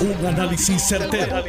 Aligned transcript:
Un 0.00 0.26
análisis 0.26 0.80
certero, 0.82 1.44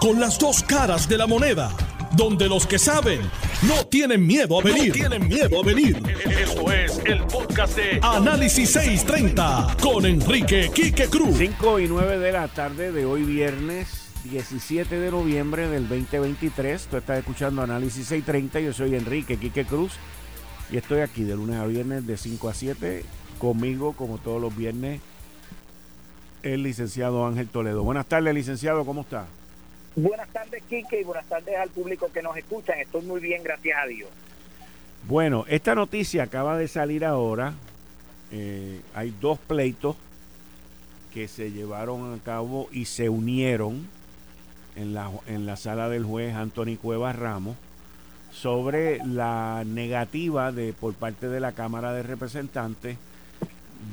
Con 0.00 0.18
las 0.18 0.36
dos 0.36 0.64
caras 0.64 1.08
de 1.08 1.16
la 1.16 1.28
moneda. 1.28 1.70
Donde 2.16 2.48
los 2.48 2.66
que 2.66 2.76
saben 2.76 3.20
no 3.62 3.86
tienen 3.86 4.26
miedo 4.26 4.58
a 4.58 4.64
venir. 4.64 4.92
tienen 4.92 5.28
miedo 5.28 5.60
a 5.60 5.64
venir. 5.64 6.02
Esto 6.40 6.72
es 6.72 7.00
el 7.04 7.22
podcast 7.22 7.76
de 7.76 8.00
Análisis 8.02 8.68
630 8.72 9.76
con 9.80 10.04
Enrique 10.06 10.72
Quique 10.74 11.06
Cruz. 11.06 11.36
5 11.38 11.78
y 11.78 11.86
9 11.86 12.18
de 12.18 12.32
la 12.32 12.48
tarde 12.48 12.90
de 12.90 13.04
hoy 13.04 13.22
viernes 13.22 14.10
17 14.24 14.98
de 14.98 15.10
noviembre 15.12 15.68
del 15.68 15.88
2023. 15.88 16.88
Tú 16.90 16.96
estás 16.96 17.20
escuchando 17.20 17.62
Análisis 17.62 18.08
630. 18.08 18.58
Yo 18.58 18.72
soy 18.72 18.96
Enrique 18.96 19.36
Quique 19.36 19.64
Cruz 19.64 19.92
y 20.72 20.78
estoy 20.78 20.98
aquí 20.98 21.22
de 21.22 21.36
lunes 21.36 21.60
a 21.60 21.66
viernes 21.66 22.08
de 22.08 22.16
5 22.16 22.48
a 22.48 22.54
7 22.54 23.04
conmigo 23.38 23.92
como 23.92 24.18
todos 24.18 24.40
los 24.40 24.56
viernes 24.56 25.00
el 26.42 26.62
licenciado 26.62 27.26
Ángel 27.26 27.48
Toledo. 27.48 27.82
Buenas 27.82 28.06
tardes, 28.06 28.34
licenciado, 28.34 28.84
¿cómo 28.84 29.02
está? 29.02 29.26
Buenas 29.94 30.28
tardes, 30.28 30.62
Quique, 30.68 31.00
y 31.00 31.04
buenas 31.04 31.26
tardes 31.26 31.56
al 31.56 31.68
público 31.70 32.10
que 32.12 32.22
nos 32.22 32.36
escuchan. 32.36 32.78
Estoy 32.80 33.02
muy 33.02 33.20
bien, 33.20 33.42
gracias 33.42 33.78
a 33.82 33.86
Dios. 33.86 34.08
Bueno, 35.06 35.44
esta 35.48 35.74
noticia 35.74 36.22
acaba 36.22 36.56
de 36.56 36.68
salir 36.68 37.04
ahora. 37.04 37.54
Eh, 38.30 38.80
hay 38.94 39.14
dos 39.20 39.38
pleitos 39.38 39.96
que 41.12 41.28
se 41.28 41.50
llevaron 41.50 42.14
a 42.14 42.18
cabo 42.24 42.68
y 42.72 42.86
se 42.86 43.08
unieron 43.08 43.86
en 44.76 44.94
la, 44.94 45.10
en 45.26 45.44
la 45.44 45.56
sala 45.56 45.88
del 45.90 46.04
juez 46.04 46.34
Anthony 46.34 46.76
Cuevas 46.80 47.16
Ramos 47.16 47.56
sobre 48.32 48.98
la 49.04 49.62
negativa 49.66 50.52
de 50.52 50.72
por 50.72 50.94
parte 50.94 51.28
de 51.28 51.40
la 51.40 51.52
Cámara 51.52 51.92
de 51.92 52.02
Representantes 52.02 52.96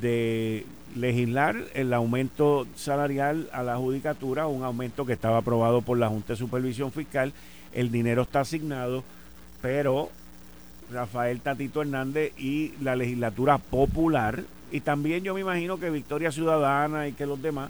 de 0.02 0.66
legislar 0.96 1.56
el 1.74 1.94
aumento 1.94 2.68
salarial 2.76 3.50
a 3.54 3.64
la 3.64 3.78
judicatura, 3.78 4.48
un 4.48 4.64
aumento 4.64 5.06
que 5.06 5.14
estaba 5.14 5.38
aprobado 5.38 5.82
por 5.82 5.98
la 5.98 6.10
Junta 6.10 6.34
de 6.34 6.38
Supervisión 6.38 6.92
Fiscal. 6.92 7.34
El 7.74 7.92
dinero 7.92 8.24
está 8.24 8.42
asignado, 8.42 9.04
pero 9.62 10.10
Rafael 10.92 11.42
Tatito 11.42 11.82
Hernández 11.82 12.34
y 12.38 12.74
la 12.82 12.96
legislatura 12.96 13.58
popular, 13.58 14.44
y 14.72 14.82
también 14.82 15.24
yo 15.24 15.34
me 15.34 15.42
imagino 15.42 15.80
que 15.80 15.90
Victoria 15.90 16.32
Ciudadana 16.32 17.08
y 17.08 17.14
que 17.14 17.26
los 17.26 17.42
demás, 17.42 17.70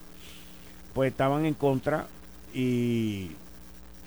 pues 0.94 1.12
estaban 1.12 1.46
en 1.46 1.54
contra 1.54 2.08
y, 2.54 3.32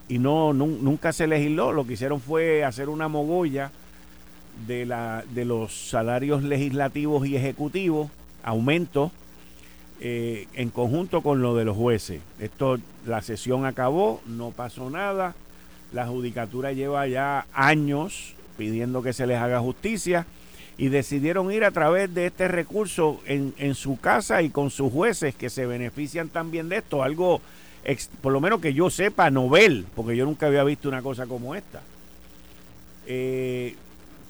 y 0.08 0.18
no, 0.18 0.52
nunca 0.52 1.12
se 1.12 1.26
legisló. 1.26 1.72
Lo 1.72 1.86
que 1.86 1.94
hicieron 1.94 2.20
fue 2.20 2.64
hacer 2.64 2.88
una 2.88 3.08
mogolla 3.08 3.70
de, 4.66 4.84
la, 4.84 5.24
de 5.34 5.44
los 5.44 5.88
salarios 5.88 6.42
legislativos 6.42 7.26
y 7.26 7.36
ejecutivos 7.36 8.10
aumento 8.42 9.10
eh, 10.00 10.48
en 10.54 10.70
conjunto 10.70 11.22
con 11.22 11.42
lo 11.42 11.54
de 11.54 11.64
los 11.64 11.76
jueces. 11.76 12.20
Esto, 12.40 12.78
la 13.06 13.22
sesión 13.22 13.66
acabó, 13.66 14.20
no 14.26 14.50
pasó 14.50 14.90
nada. 14.90 15.34
La 15.92 16.06
judicatura 16.06 16.72
lleva 16.72 17.06
ya 17.06 17.46
años 17.52 18.34
pidiendo 18.56 19.02
que 19.02 19.12
se 19.12 19.26
les 19.26 19.38
haga 19.38 19.60
justicia 19.60 20.26
y 20.78 20.88
decidieron 20.88 21.52
ir 21.52 21.64
a 21.64 21.70
través 21.70 22.12
de 22.14 22.26
este 22.26 22.48
recurso 22.48 23.20
en, 23.26 23.54
en 23.58 23.74
su 23.74 24.00
casa 24.00 24.42
y 24.42 24.50
con 24.50 24.70
sus 24.70 24.90
jueces 24.90 25.34
que 25.34 25.50
se 25.50 25.66
benefician 25.66 26.28
también 26.28 26.68
de 26.68 26.78
esto. 26.78 27.02
Algo, 27.02 27.40
por 28.20 28.32
lo 28.32 28.40
menos 28.40 28.60
que 28.60 28.74
yo 28.74 28.90
sepa, 28.90 29.30
novel, 29.30 29.86
porque 29.94 30.16
yo 30.16 30.24
nunca 30.24 30.46
había 30.46 30.64
visto 30.64 30.88
una 30.88 31.02
cosa 31.02 31.26
como 31.26 31.54
esta. 31.54 31.82
Eh, 33.06 33.76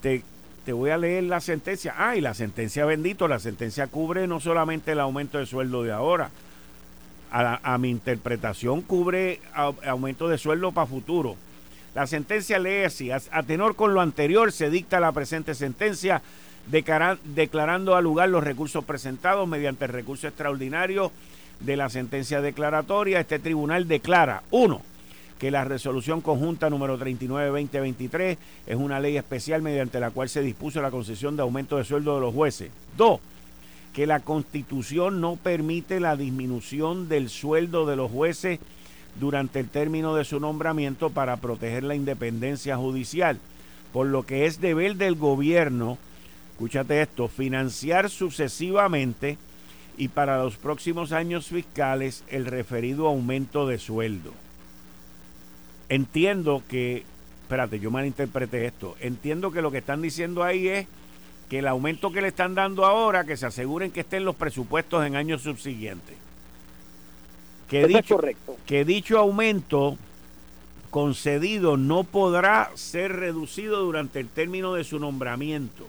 te, 0.00 0.22
te 0.64 0.72
voy 0.72 0.90
a 0.90 0.98
leer 0.98 1.24
la 1.24 1.40
sentencia. 1.40 1.94
Ah, 1.96 2.16
y 2.16 2.20
la 2.20 2.34
sentencia, 2.34 2.84
bendito, 2.84 3.28
la 3.28 3.38
sentencia 3.38 3.86
cubre 3.86 4.26
no 4.26 4.40
solamente 4.40 4.92
el 4.92 5.00
aumento 5.00 5.38
de 5.38 5.46
sueldo 5.46 5.82
de 5.82 5.92
ahora. 5.92 6.30
A, 7.34 7.78
mi 7.78 7.88
interpretación 7.88 8.82
cubre 8.82 9.40
aumento 9.54 10.28
de 10.28 10.36
sueldo 10.36 10.72
para 10.72 10.86
futuro. 10.86 11.36
La 11.94 12.06
sentencia 12.06 12.58
lee 12.58 12.84
así, 12.84 13.10
a, 13.10 13.20
tenor 13.46 13.74
con 13.74 13.94
lo 13.94 14.02
anterior 14.02 14.52
se 14.52 14.68
dicta 14.68 15.00
la 15.00 15.12
presente 15.12 15.54
sentencia 15.54 16.20
declarando 16.66 17.96
al 17.96 18.04
lugar 18.04 18.28
los 18.28 18.44
recursos 18.44 18.84
presentados 18.84 19.48
mediante 19.48 19.86
el 19.86 19.92
recurso 19.92 20.28
extraordinario 20.28 21.10
de 21.60 21.76
la 21.76 21.88
sentencia 21.88 22.42
declaratoria. 22.42 23.20
Este 23.20 23.38
tribunal 23.38 23.88
declara, 23.88 24.42
uno, 24.50 24.82
que 25.42 25.50
la 25.50 25.64
resolución 25.64 26.20
conjunta 26.20 26.70
número 26.70 26.96
39-2023 27.00 28.36
es 28.64 28.76
una 28.76 29.00
ley 29.00 29.16
especial 29.16 29.60
mediante 29.60 29.98
la 29.98 30.12
cual 30.12 30.28
se 30.28 30.40
dispuso 30.40 30.80
la 30.80 30.92
concesión 30.92 31.34
de 31.34 31.42
aumento 31.42 31.78
de 31.78 31.84
sueldo 31.84 32.14
de 32.14 32.20
los 32.20 32.32
jueces. 32.32 32.70
Dos, 32.96 33.18
que 33.92 34.06
la 34.06 34.20
constitución 34.20 35.20
no 35.20 35.34
permite 35.34 35.98
la 35.98 36.14
disminución 36.14 37.08
del 37.08 37.28
sueldo 37.28 37.86
de 37.86 37.96
los 37.96 38.08
jueces 38.08 38.60
durante 39.18 39.58
el 39.58 39.68
término 39.68 40.14
de 40.14 40.24
su 40.24 40.38
nombramiento 40.38 41.10
para 41.10 41.36
proteger 41.38 41.82
la 41.82 41.96
independencia 41.96 42.76
judicial, 42.76 43.40
por 43.92 44.06
lo 44.06 44.22
que 44.22 44.46
es 44.46 44.60
deber 44.60 44.94
del 44.94 45.16
gobierno, 45.16 45.98
escúchate 46.52 47.02
esto, 47.02 47.26
financiar 47.26 48.10
sucesivamente 48.10 49.38
y 49.96 50.06
para 50.06 50.40
los 50.40 50.56
próximos 50.56 51.10
años 51.10 51.48
fiscales 51.48 52.22
el 52.28 52.46
referido 52.46 53.08
aumento 53.08 53.66
de 53.66 53.78
sueldo. 53.78 54.32
Entiendo 55.88 56.62
que, 56.68 57.04
espérate, 57.42 57.78
yo 57.80 57.90
malinterpreté 57.90 58.66
esto. 58.66 58.96
Entiendo 59.00 59.50
que 59.50 59.62
lo 59.62 59.70
que 59.70 59.78
están 59.78 60.02
diciendo 60.02 60.42
ahí 60.42 60.68
es 60.68 60.86
que 61.48 61.58
el 61.58 61.68
aumento 61.68 62.12
que 62.12 62.22
le 62.22 62.28
están 62.28 62.54
dando 62.54 62.86
ahora, 62.86 63.24
que 63.24 63.36
se 63.36 63.46
aseguren 63.46 63.90
que 63.90 64.00
estén 64.00 64.24
los 64.24 64.36
presupuestos 64.36 65.04
en 65.04 65.16
años 65.16 65.42
subsiguientes. 65.42 66.16
Que, 67.68 67.86
dicho, 67.86 68.18
que 68.66 68.84
dicho 68.84 69.18
aumento 69.18 69.98
concedido 70.90 71.78
no 71.78 72.04
podrá 72.04 72.70
ser 72.74 73.16
reducido 73.16 73.82
durante 73.82 74.20
el 74.20 74.28
término 74.28 74.74
de 74.74 74.84
su 74.84 74.98
nombramiento. 74.98 75.86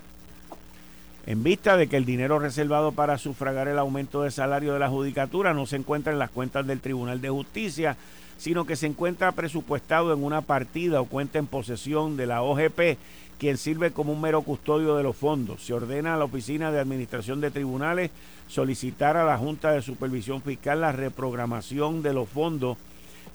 En 1.26 1.44
vista 1.44 1.78
de 1.78 1.88
que 1.88 1.98
el 1.98 2.06
dinero 2.06 2.40
reservado 2.40 2.92
para 2.92 3.18
sufragar 3.18 3.68
el 3.70 3.80
aumento 3.80 4.24
de 4.24 4.32
salario 4.32 4.74
de 4.74 4.80
la 4.80 4.90
judicatura 4.90 5.54
no 5.54 5.66
se 5.66 5.78
encuentra 5.78 6.12
en 6.12 6.20
las 6.20 6.30
cuentas 6.30 6.68
del 6.68 6.82
Tribunal 6.82 7.22
de 7.22 7.30
Justicia, 7.30 7.96
sino 8.38 8.66
que 8.66 8.76
se 8.76 8.88
encuentra 8.88 9.32
presupuestado 9.32 10.14
en 10.14 10.24
una 10.24 10.42
partida 10.42 11.02
o 11.02 11.06
cuenta 11.06 11.40
en 11.40 11.48
posesión 11.48 12.18
de 12.18 12.28
la 12.28 12.42
OGP, 12.42 12.98
quien 13.38 13.58
sirve 13.58 13.92
como 13.92 14.14
un 14.14 14.22
mero 14.22 14.42
custodio 14.42 14.96
de 14.96 15.04
los 15.04 15.16
fondos. 15.16 15.66
Se 15.66 15.74
ordena 15.74 16.14
a 16.14 16.18
la 16.18 16.26
Oficina 16.26 16.72
de 16.72 16.80
Administración 16.80 17.42
de 17.42 17.52
Tribunales 17.52 18.12
solicitar 18.48 19.18
a 19.18 19.26
la 19.26 19.38
Junta 19.38 19.72
de 19.72 19.82
Supervisión 19.82 20.42
Fiscal 20.42 20.82
la 20.82 20.92
reprogramación 20.92 22.02
de 22.02 22.14
los 22.14 22.30
fondos 22.30 22.78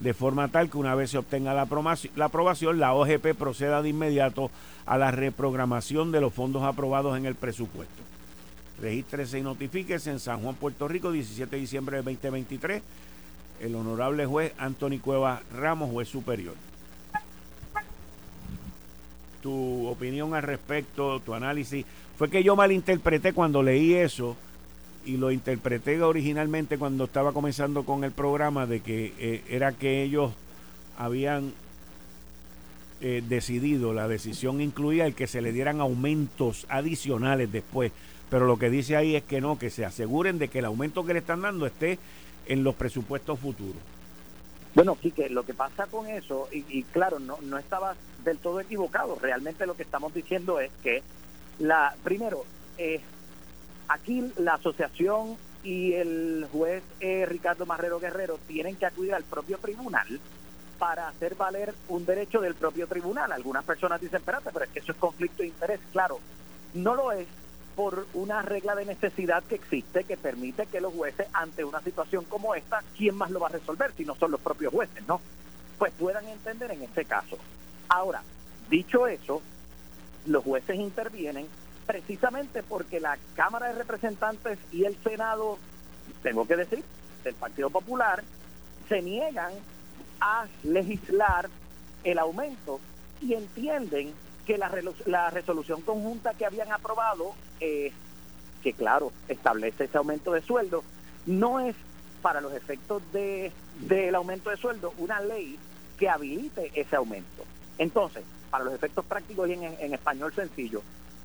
de 0.00 0.14
forma 0.14 0.48
tal 0.48 0.70
que 0.70 0.78
una 0.78 0.94
vez 0.94 1.10
se 1.10 1.18
obtenga 1.18 1.54
la 1.54 1.62
aprobación, 1.62 2.78
la 2.78 2.94
OGP 2.94 3.34
proceda 3.36 3.82
de 3.82 3.88
inmediato 3.88 4.50
a 4.86 4.96
la 4.96 5.10
reprogramación 5.10 6.12
de 6.12 6.20
los 6.20 6.32
fondos 6.32 6.62
aprobados 6.62 7.18
en 7.18 7.26
el 7.26 7.34
presupuesto. 7.34 8.02
Regístrese 8.80 9.40
y 9.40 9.42
notifíquese 9.42 10.10
en 10.10 10.20
San 10.20 10.40
Juan, 10.40 10.54
Puerto 10.54 10.86
Rico, 10.86 11.10
17 11.10 11.56
de 11.56 11.60
diciembre 11.60 11.96
de 11.96 12.02
2023 12.04 12.82
el 13.60 13.74
honorable 13.74 14.26
juez 14.26 14.52
Anthony 14.58 14.98
Cueva 15.00 15.42
Ramos, 15.54 15.90
juez 15.90 16.08
superior. 16.08 16.54
Tu 19.42 19.86
opinión 19.86 20.34
al 20.34 20.42
respecto, 20.42 21.20
tu 21.20 21.34
análisis. 21.34 21.84
Fue 22.16 22.28
que 22.28 22.42
yo 22.42 22.56
malinterpreté 22.56 23.32
cuando 23.32 23.62
leí 23.62 23.94
eso 23.94 24.36
y 25.04 25.16
lo 25.16 25.30
interpreté 25.30 26.02
originalmente 26.02 26.76
cuando 26.76 27.04
estaba 27.04 27.32
comenzando 27.32 27.84
con 27.84 28.04
el 28.04 28.12
programa 28.12 28.66
de 28.66 28.80
que 28.80 29.14
eh, 29.18 29.42
era 29.48 29.72
que 29.72 30.02
ellos 30.02 30.32
habían 30.98 31.52
eh, 33.00 33.22
decidido, 33.26 33.94
la 33.94 34.08
decisión 34.08 34.60
incluía 34.60 35.06
el 35.06 35.14
que 35.14 35.28
se 35.28 35.40
le 35.40 35.52
dieran 35.52 35.80
aumentos 35.80 36.66
adicionales 36.68 37.50
después, 37.52 37.92
pero 38.28 38.46
lo 38.46 38.58
que 38.58 38.70
dice 38.70 38.96
ahí 38.96 39.14
es 39.14 39.22
que 39.22 39.40
no, 39.40 39.56
que 39.56 39.70
se 39.70 39.84
aseguren 39.84 40.38
de 40.38 40.48
que 40.48 40.58
el 40.58 40.64
aumento 40.64 41.06
que 41.06 41.12
le 41.12 41.20
están 41.20 41.42
dando 41.42 41.64
esté 41.64 42.00
en 42.48 42.64
los 42.64 42.74
presupuestos 42.74 43.38
futuros. 43.38 43.80
Bueno, 44.74 44.96
Quique, 44.96 45.28
lo 45.28 45.44
que 45.44 45.54
pasa 45.54 45.86
con 45.86 46.06
eso, 46.06 46.48
y, 46.52 46.82
claro, 46.84 47.18
no, 47.18 47.38
no 47.42 47.58
estaba 47.58 47.94
del 48.24 48.38
todo 48.38 48.60
equivocado, 48.60 49.18
realmente 49.20 49.66
lo 49.66 49.74
que 49.74 49.82
estamos 49.82 50.12
diciendo 50.12 50.60
es 50.60 50.70
que, 50.82 51.02
la 51.58 51.94
primero, 52.04 52.44
eh, 52.76 53.00
aquí 53.88 54.32
la 54.36 54.54
asociación 54.54 55.36
y 55.64 55.94
el 55.94 56.46
juez 56.52 56.82
eh, 57.00 57.26
Ricardo 57.26 57.66
Marrero 57.66 57.98
Guerrero 57.98 58.38
tienen 58.46 58.76
que 58.76 58.86
acudir 58.86 59.14
al 59.14 59.24
propio 59.24 59.58
tribunal 59.58 60.20
para 60.78 61.08
hacer 61.08 61.34
valer 61.34 61.74
un 61.88 62.06
derecho 62.06 62.40
del 62.40 62.54
propio 62.54 62.86
tribunal. 62.86 63.32
Algunas 63.32 63.64
personas 63.64 64.00
dicen, 64.00 64.18
espérate, 64.18 64.50
pero 64.52 64.64
es 64.64 64.70
que 64.70 64.78
eso 64.78 64.92
es 64.92 64.98
conflicto 64.98 65.42
de 65.42 65.48
interés. 65.48 65.80
Claro, 65.90 66.20
no 66.74 66.94
lo 66.94 67.10
es 67.10 67.26
por 67.78 68.08
una 68.12 68.42
regla 68.42 68.74
de 68.74 68.86
necesidad 68.86 69.44
que 69.44 69.54
existe 69.54 70.02
que 70.02 70.16
permite 70.16 70.66
que 70.66 70.80
los 70.80 70.92
jueces, 70.92 71.28
ante 71.32 71.62
una 71.62 71.80
situación 71.80 72.24
como 72.24 72.56
esta, 72.56 72.82
¿quién 72.96 73.14
más 73.14 73.30
lo 73.30 73.38
va 73.38 73.46
a 73.46 73.52
resolver 73.52 73.92
si 73.92 74.04
no 74.04 74.16
son 74.16 74.32
los 74.32 74.40
propios 74.40 74.72
jueces, 74.72 75.06
no? 75.06 75.20
Pues 75.78 75.92
puedan 75.92 76.26
entender 76.26 76.72
en 76.72 76.82
este 76.82 77.04
caso. 77.04 77.38
Ahora, 77.88 78.20
dicho 78.68 79.06
eso, 79.06 79.40
los 80.26 80.42
jueces 80.42 80.74
intervienen 80.74 81.46
precisamente 81.86 82.64
porque 82.64 82.98
la 82.98 83.16
Cámara 83.36 83.68
de 83.68 83.74
Representantes 83.74 84.58
y 84.72 84.84
el 84.84 84.96
Senado, 85.04 85.56
tengo 86.24 86.48
que 86.48 86.56
decir, 86.56 86.82
del 87.22 87.36
Partido 87.36 87.70
Popular 87.70 88.24
se 88.88 89.02
niegan 89.02 89.52
a 90.20 90.48
legislar 90.64 91.48
el 92.02 92.18
aumento 92.18 92.80
y 93.20 93.34
entienden 93.34 94.12
que 94.48 94.56
la, 94.56 94.72
la 95.04 95.28
resolución 95.28 95.82
conjunta 95.82 96.32
que 96.32 96.46
habían 96.46 96.72
aprobado, 96.72 97.34
eh, 97.60 97.92
que 98.62 98.72
claro, 98.72 99.12
establece 99.28 99.84
ese 99.84 99.98
aumento 99.98 100.32
de 100.32 100.40
sueldo, 100.40 100.82
no 101.26 101.60
es 101.60 101.76
para 102.22 102.40
los 102.40 102.54
efectos 102.54 103.02
de 103.12 103.52
del 103.80 104.14
aumento 104.14 104.48
de 104.48 104.56
sueldo 104.56 104.94
una 104.96 105.20
ley 105.20 105.58
que 105.98 106.08
habilite 106.08 106.72
ese 106.74 106.96
aumento. 106.96 107.44
Entonces, 107.76 108.24
para 108.50 108.64
los 108.64 108.72
efectos 108.72 109.04
prácticos 109.04 109.50
y 109.50 109.52
en, 109.52 109.92
español 109.92 110.32
sencillo, 110.34 110.80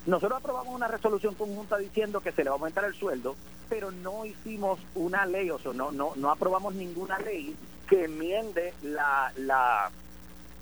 nosotros 0.05 0.39
aprobamos 0.39 0.75
una 0.75 0.89
resolución 0.89 1.33
conjunta 1.33 1.77
diciendo 1.77 2.19
que 2.19 2.33
se 2.33 2.43
le 2.43 2.49
va 2.49 2.57
a 2.57 2.59
aumentar 2.59 2.83
el 2.83 2.93
sueldo, 2.93 3.37
pero 3.69 3.89
no 3.89 4.25
hicimos 4.25 4.79
una 4.95 5.25
ley, 5.25 5.49
o 5.49 5.59
sea, 5.59 5.71
no, 5.71 5.93
no, 5.93 6.11
no 6.17 6.29
aprobamos 6.29 6.75
ninguna 6.75 7.17
ley 7.19 7.55
que 7.87 8.03
enmiende 8.03 8.73
la, 8.81 9.31
la 9.37 9.89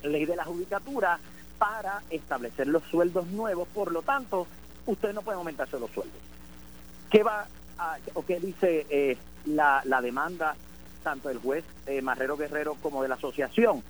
ley 0.03 0.25
de 0.25 0.35
la 0.35 0.45
judicatura 0.45 1.19
para 1.61 2.01
establecer 2.09 2.65
los 2.65 2.81
sueldos 2.85 3.27
nuevos. 3.27 3.67
Por 3.67 3.91
lo 3.91 4.01
tanto, 4.01 4.47
usted 4.87 5.13
no 5.13 5.21
puede 5.21 5.37
aumentarse 5.37 5.79
los 5.79 5.91
sueldos. 5.91 6.17
¿Qué 7.11 7.21
va 7.21 7.45
a, 7.77 7.97
o 8.15 8.25
qué 8.25 8.39
dice 8.39 8.87
eh, 8.89 9.15
la, 9.45 9.83
la 9.85 10.01
demanda 10.01 10.55
tanto 11.03 11.29
del 11.29 11.37
juez 11.37 11.63
eh, 11.85 12.01
Marrero 12.01 12.35
Guerrero 12.35 12.73
como 12.81 13.03
de 13.03 13.09
la 13.09 13.15
asociación? 13.15 13.83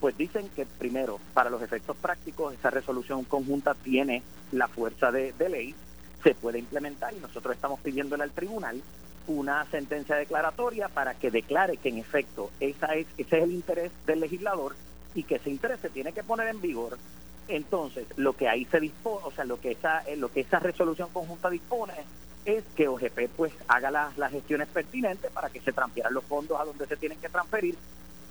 Pues 0.00 0.16
dicen 0.16 0.48
que 0.56 0.64
primero, 0.64 1.20
para 1.34 1.50
los 1.50 1.60
efectos 1.60 1.98
prácticos, 1.98 2.54
esa 2.54 2.70
resolución 2.70 3.24
conjunta 3.24 3.74
tiene 3.74 4.22
la 4.52 4.66
fuerza 4.66 5.12
de, 5.12 5.34
ley, 5.50 5.74
se 6.22 6.34
puede 6.34 6.58
implementar 6.58 7.12
y 7.12 7.20
nosotros 7.20 7.54
estamos 7.54 7.78
pidiéndole 7.80 8.22
al 8.22 8.30
tribunal 8.30 8.82
una 9.26 9.66
sentencia 9.66 10.16
declaratoria 10.16 10.88
para 10.88 11.12
que 11.12 11.30
declare 11.30 11.76
que 11.76 11.90
en 11.90 11.98
efecto 11.98 12.50
esa 12.58 12.94
es, 12.94 13.06
ese 13.18 13.36
es 13.36 13.44
el 13.44 13.52
interés 13.52 13.92
del 14.06 14.20
legislador 14.20 14.74
y 15.14 15.24
que 15.24 15.36
ese 15.36 15.50
interés 15.50 15.80
se 15.80 15.90
tiene 15.90 16.12
que 16.12 16.22
poner 16.22 16.48
en 16.48 16.60
vigor. 16.60 16.96
Entonces, 17.48 18.06
lo 18.16 18.34
que 18.34 18.48
ahí 18.48 18.66
se 18.66 18.78
dispone, 18.78 19.24
o 19.24 19.32
sea, 19.32 19.44
lo 19.44 19.58
que 19.58 19.72
esa, 19.72 20.00
eh, 20.02 20.16
lo 20.16 20.30
que 20.30 20.40
esa 20.40 20.58
resolución 20.58 21.08
conjunta 21.12 21.48
dispone 21.48 21.94
es 22.44 22.62
que 22.76 22.88
OGP 22.88 23.28
pues 23.36 23.52
haga 23.66 23.90
las, 23.90 24.16
las 24.18 24.30
gestiones 24.30 24.68
pertinentes 24.68 25.30
para 25.32 25.50
que 25.50 25.60
se 25.60 25.72
transfieran 25.72 26.14
los 26.14 26.24
fondos 26.24 26.60
a 26.60 26.64
donde 26.64 26.86
se 26.86 26.96
tienen 26.96 27.18
que 27.18 27.28
transferir. 27.28 27.76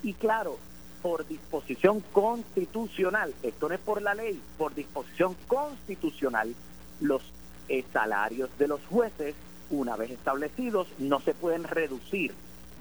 Y 0.03 0.13
claro, 0.13 0.57
por 1.01 1.27
disposición 1.27 2.01
constitucional, 2.13 3.33
esto 3.43 3.69
no 3.69 3.75
es 3.75 3.81
por 3.81 4.01
la 4.01 4.13
ley, 4.13 4.39
por 4.57 4.75
disposición 4.75 5.35
constitucional, 5.47 6.53
los 7.01 7.21
eh, 7.69 7.83
salarios 7.91 8.49
de 8.57 8.67
los 8.67 8.81
jueces, 8.85 9.35
una 9.69 9.95
vez 9.95 10.11
establecidos, 10.11 10.87
no 10.99 11.19
se 11.19 11.33
pueden 11.33 11.63
reducir 11.63 12.33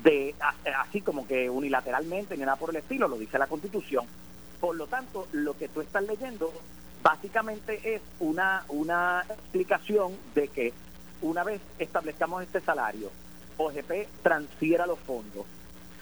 de 0.02 0.34
así 0.78 1.00
como 1.00 1.26
que 1.26 1.48
unilateralmente 1.50 2.36
ni 2.36 2.44
nada 2.44 2.56
por 2.56 2.70
el 2.70 2.76
estilo, 2.76 3.08
lo 3.08 3.18
dice 3.18 3.38
la 3.38 3.46
Constitución. 3.46 4.04
Por 4.60 4.76
lo 4.76 4.86
tanto, 4.86 5.26
lo 5.32 5.56
que 5.56 5.68
tú 5.68 5.80
estás 5.80 6.02
leyendo 6.04 6.52
básicamente 7.02 7.94
es 7.94 8.02
una, 8.20 8.64
una 8.68 9.24
explicación 9.28 10.16
de 10.34 10.48
que 10.48 10.72
una 11.22 11.44
vez 11.44 11.60
establezcamos 11.78 12.42
este 12.42 12.60
salario, 12.60 13.10
OGP 13.58 14.22
transfiera 14.22 14.86
los 14.86 14.98
fondos 15.00 15.46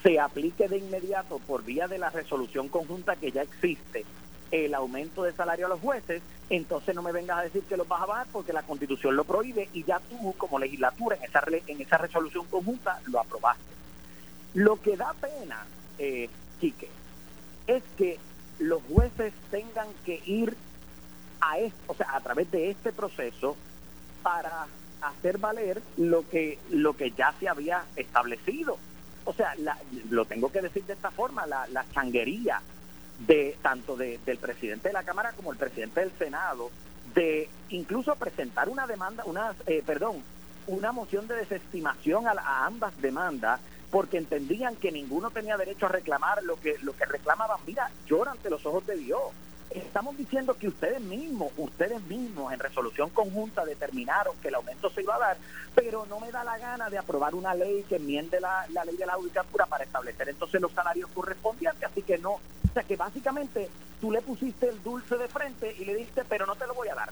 se 0.05 0.21
aplique 0.21 0.69
de 0.69 0.77
inmediato 0.77 1.39
por 1.39 1.65
vía 1.65 1.89
de 1.89 1.99
la 1.99 2.11
resolución 2.11 2.69
conjunta 2.69 3.17
que 3.17 3.33
ya 3.33 3.41
existe 3.41 4.05
el 4.51 4.75
aumento 4.75 5.23
de 5.23 5.33
salario 5.33 5.65
a 5.65 5.71
los 5.71 5.81
jueces, 5.81 6.23
entonces 6.51 6.95
no 6.95 7.03
me 7.03 7.11
vengas 7.11 7.39
a 7.39 7.43
decir 7.43 7.63
que 7.63 7.77
los 7.79 7.89
vas 7.89 8.03
a 8.03 8.07
bajar 8.07 8.27
porque 8.31 8.53
la 8.53 8.63
constitución 8.63 9.17
lo 9.17 9.25
prohíbe 9.25 9.71
y 9.73 9.83
ya 9.83 9.99
tú 9.99 10.35
como 10.37 10.59
legislatura 10.59 11.17
en 11.17 11.25
esa, 11.25 11.43
en 11.67 11.81
esa 11.81 11.97
resolución 11.97 12.45
conjunta 12.47 13.01
lo 13.07 13.19
aprobaste. 13.19 13.65
Lo 14.53 14.81
que 14.81 14.97
da 14.97 15.15
pena, 15.15 15.67
eh, 15.99 16.29
Quique, 16.61 16.91
es 17.67 17.83
que 17.97 18.19
los 18.59 18.83
jueces 18.85 19.33
tengan 19.51 19.89
que 20.05 20.23
ir 20.27 20.57
a 21.41 21.57
o 21.87 21.95
sea, 21.95 22.17
a 22.17 22.21
través 22.21 22.51
de 22.51 22.71
este 22.71 22.93
proceso 22.93 23.57
para 24.23 24.67
hacer 25.03 25.39
valer 25.39 25.83
lo 25.97 26.29
que 26.29 26.59
lo 26.71 26.97
que 26.97 27.11
ya 27.11 27.35
se 27.39 27.49
había 27.49 27.85
establecido. 27.97 28.79
O 29.27 29.33
sea, 29.33 29.55
lo 30.11 30.25
tengo 30.27 30.53
que 30.53 30.61
decir 30.61 30.85
de 30.85 30.93
esta 30.93 31.11
forma, 31.11 31.47
la, 31.47 31.67
la 31.69 31.85
changuería 31.93 32.61
de 33.27 33.57
tanto 33.63 33.97
de, 33.97 34.19
del 34.25 34.39
presidente 34.39 34.89
de 34.89 34.93
la 34.93 35.03
Cámara 35.03 35.33
como 35.33 35.53
el 35.53 35.59
presidente 35.59 36.01
del 36.01 36.13
Senado, 36.19 36.71
de 37.15 37.49
incluso 37.71 38.15
presentar 38.17 38.69
una 38.69 38.87
demanda, 38.87 39.25
una, 39.25 39.55
eh, 39.67 39.83
perdón, 39.85 40.23
una 40.67 40.93
moción 40.93 41.27
de 41.29 41.37
desestimación 41.37 42.27
a, 42.27 42.67
ambas 42.67 43.01
demandas 43.01 43.61
porque 43.95 44.19
entendían 44.19 44.75
que 44.75 44.91
ninguno 44.91 45.31
tenía 45.31 45.57
derecho 45.57 45.87
a 45.87 45.89
reclamar 45.89 46.43
lo 46.43 46.57
que 46.57 46.77
lo 46.83 46.97
que 46.97 47.05
reclamaban. 47.05 47.61
Mira, 47.65 47.89
llora 48.09 48.33
ante 48.33 48.51
los 48.51 48.67
ojos 48.67 48.85
de 48.89 48.97
Dios 48.97 49.21
estamos 49.71 50.17
diciendo 50.17 50.55
que 50.55 50.67
ustedes 50.67 51.01
mismos, 51.01 51.53
ustedes 51.57 52.03
mismos 52.03 52.53
en 52.53 52.59
resolución 52.59 53.11
conjunta 53.11 53.65
determinaron 53.65 54.37
que 54.39 54.49
el 54.49 54.57
aumento 54.57 54.91
se 54.91 55.03
iba 55.03 55.15
a 55.15 55.21
dar, 55.21 55.37
pero 55.77 56.07
no 56.07 56.19
me 56.19 56.33
da 56.33 56.43
la 56.43 56.59
gana 56.59 56.91
de 56.91 56.99
aprobar 56.99 57.37
una 57.37 57.55
ley 57.55 57.85
que 57.89 57.97
enmiende 57.97 58.41
la, 58.41 58.67
ley 58.85 58.97
de 58.97 59.07
la 59.07 59.15
judicatura 59.15 59.67
para 59.67 59.85
establecer 59.85 60.29
entonces 60.29 60.61
los 60.61 60.73
salarios 60.73 61.09
correspondientes, 61.15 61.89
así 61.89 62.03
que 62.03 62.19
no, 62.19 62.33
o 62.33 62.73
sea 62.73 62.83
que 62.83 62.97
básicamente 62.97 63.71
tú 64.01 64.11
le 64.11 64.23
pusiste 64.23 64.71
el 64.71 64.83
dulce 64.83 65.17
de 65.17 65.29
frente 65.29 65.73
y 65.79 65.85
le 65.85 65.95
dijiste, 65.95 66.25
pero 66.29 66.47
no 66.47 66.57
te 66.57 66.67
lo 66.67 66.75
voy 66.75 66.89
a 66.89 66.97
dar. 66.97 67.11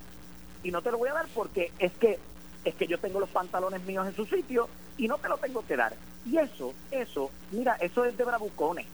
Y 0.64 0.72
no 0.72 0.82
te 0.82 0.90
lo 0.90 0.98
voy 0.98 1.10
a 1.10 1.14
dar 1.14 1.26
porque 1.32 1.70
es 1.78 1.92
que 1.92 2.18
es 2.64 2.74
que 2.74 2.86
yo 2.86 2.98
tengo 2.98 3.20
los 3.20 3.30
pantalones 3.30 3.82
míos 3.84 4.06
en 4.06 4.14
su 4.14 4.26
sitio 4.26 4.68
y 4.96 5.08
no 5.08 5.18
te 5.18 5.28
lo 5.28 5.38
tengo 5.38 5.64
que 5.66 5.76
dar. 5.76 5.94
Y 6.24 6.38
eso, 6.38 6.72
eso, 6.90 7.30
mira, 7.50 7.76
eso 7.80 8.04
es 8.04 8.16
de 8.16 8.24
bravucones. 8.24 8.86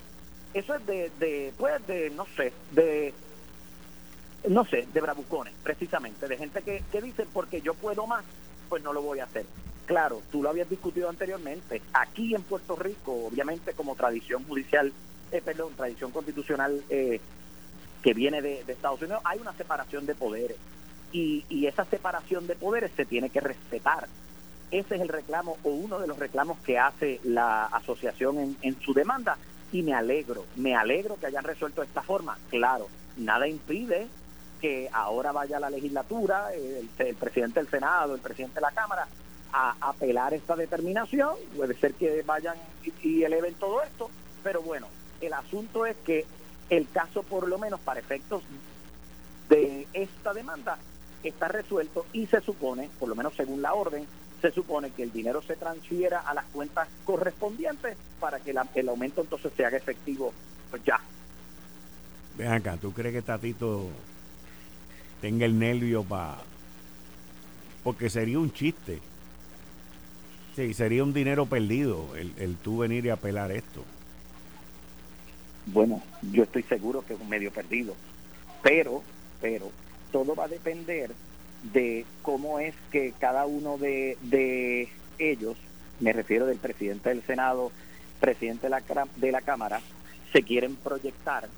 Eso 0.54 0.74
es 0.74 0.86
de, 0.86 1.10
de 1.18 1.52
pues, 1.56 1.86
de, 1.86 2.10
no 2.10 2.26
sé, 2.36 2.52
de 2.72 3.12
no 4.48 4.64
sé, 4.64 4.86
de 4.92 5.00
bravucones, 5.00 5.52
precisamente, 5.62 6.28
de 6.28 6.36
gente 6.36 6.62
que, 6.62 6.82
que 6.90 7.02
dice, 7.02 7.26
porque 7.32 7.60
yo 7.60 7.74
puedo 7.74 8.06
más, 8.06 8.24
pues 8.68 8.82
no 8.82 8.92
lo 8.92 9.02
voy 9.02 9.18
a 9.18 9.24
hacer. 9.24 9.44
Claro, 9.86 10.22
tú 10.30 10.42
lo 10.42 10.50
habías 10.50 10.68
discutido 10.68 11.08
anteriormente. 11.08 11.80
Aquí 11.94 12.34
en 12.34 12.42
Puerto 12.42 12.76
Rico, 12.76 13.26
obviamente 13.26 13.72
como 13.72 13.96
tradición 13.96 14.44
judicial, 14.44 14.92
eh, 15.32 15.42
perdón, 15.42 15.72
tradición 15.76 16.10
constitucional 16.10 16.82
eh, 16.90 17.20
que 18.02 18.14
viene 18.14 18.42
de, 18.42 18.60
Estados 18.68 19.00
Unidos, 19.00 19.22
hay 19.24 19.38
una 19.38 19.52
separación 19.54 20.06
de 20.06 20.14
poderes. 20.14 20.56
Y, 21.12 21.44
y 21.48 21.66
esa 21.66 21.84
separación 21.84 22.46
de 22.46 22.54
poderes 22.54 22.90
se 22.96 23.04
tiene 23.04 23.30
que 23.30 23.40
respetar. 23.40 24.08
Ese 24.70 24.96
es 24.96 25.00
el 25.00 25.08
reclamo 25.08 25.56
o 25.62 25.70
uno 25.70 25.98
de 25.98 26.06
los 26.06 26.18
reclamos 26.18 26.58
que 26.60 26.78
hace 26.78 27.20
la 27.24 27.64
asociación 27.66 28.38
en, 28.38 28.56
en 28.62 28.80
su 28.80 28.92
demanda. 28.92 29.38
Y 29.72 29.82
me 29.82 29.94
alegro, 29.94 30.44
me 30.56 30.74
alegro 30.74 31.16
que 31.18 31.26
hayan 31.26 31.44
resuelto 31.44 31.80
de 31.80 31.86
esta 31.86 32.02
forma. 32.02 32.38
Claro, 32.50 32.88
nada 33.16 33.48
impide 33.48 34.08
que 34.58 34.88
ahora 34.92 35.32
vaya 35.32 35.60
la 35.60 35.70
legislatura, 35.70 36.52
el, 36.52 36.88
presidente 37.16 37.60
del 37.60 37.70
Senado, 37.70 38.14
el 38.14 38.20
presidente 38.20 38.56
de 38.56 38.60
la 38.60 38.72
Cámara, 38.72 39.06
a 39.52 39.76
apelar 39.80 40.34
esta 40.34 40.56
determinación. 40.56 41.36
Puede 41.56 41.74
ser 41.74 41.94
que 41.94 42.22
vayan 42.22 42.56
y, 43.02 43.22
eleven 43.22 43.54
todo 43.54 43.82
esto, 43.82 44.10
pero 44.42 44.62
bueno, 44.62 44.88
el 45.20 45.32
asunto 45.32 45.86
es 45.86 45.96
que 45.98 46.26
el 46.70 46.88
caso, 46.90 47.22
por 47.22 47.48
lo 47.48 47.58
menos 47.58 47.80
para 47.80 48.00
efectos 48.00 48.42
de 49.48 49.86
esta 49.92 50.34
demanda, 50.34 50.78
está 51.22 51.48
resuelto 51.48 52.06
y 52.12 52.26
se 52.26 52.40
supone, 52.40 52.88
por 52.98 53.08
lo 53.08 53.14
menos 53.14 53.34
según 53.34 53.62
la 53.62 53.74
orden, 53.74 54.06
se 54.40 54.50
supone 54.52 54.90
que 54.90 55.02
el 55.02 55.12
dinero 55.12 55.42
se 55.42 55.56
transfiera 55.56 56.20
a 56.20 56.34
las 56.34 56.44
cuentas 56.46 56.88
correspondientes 57.04 57.96
para 58.20 58.38
que 58.38 58.52
el 58.52 58.88
aumento 58.88 59.20
entonces 59.20 59.52
se 59.56 59.64
haga 59.64 59.76
efectivo 59.76 60.32
pues 60.70 60.82
ya. 60.84 61.00
Ven 62.36 62.52
acá, 62.52 62.76
¿tú 62.76 62.92
crees 62.92 63.14
que 63.14 63.22
Tatito 63.22 63.88
tenga 65.20 65.46
el 65.46 65.58
nervio 65.58 66.04
para... 66.04 66.38
Porque 67.82 68.10
sería 68.10 68.38
un 68.38 68.52
chiste. 68.52 69.00
Sí, 70.54 70.74
sería 70.74 71.02
un 71.02 71.12
dinero 71.12 71.46
perdido 71.46 72.16
el, 72.16 72.32
el 72.38 72.56
tú 72.56 72.78
venir 72.78 73.06
y 73.06 73.10
apelar 73.10 73.50
esto. 73.50 73.84
Bueno, 75.66 76.02
yo 76.22 76.42
estoy 76.42 76.62
seguro 76.64 77.04
que 77.04 77.14
es 77.14 77.20
un 77.20 77.28
medio 77.28 77.50
perdido. 77.52 77.94
Pero, 78.62 79.02
pero, 79.40 79.70
todo 80.10 80.34
va 80.34 80.44
a 80.44 80.48
depender 80.48 81.10
de 81.72 82.04
cómo 82.22 82.58
es 82.58 82.74
que 82.90 83.12
cada 83.18 83.46
uno 83.46 83.78
de, 83.78 84.16
de 84.22 84.88
ellos, 85.18 85.56
me 86.00 86.12
refiero 86.12 86.46
del 86.46 86.58
presidente 86.58 87.08
del 87.08 87.22
Senado, 87.22 87.72
presidente 88.20 88.66
de 88.66 88.70
la, 88.70 88.82
de 89.16 89.32
la 89.32 89.40
Cámara, 89.40 89.80
se 90.32 90.42
quieren 90.42 90.76
proyectar, 90.76 91.48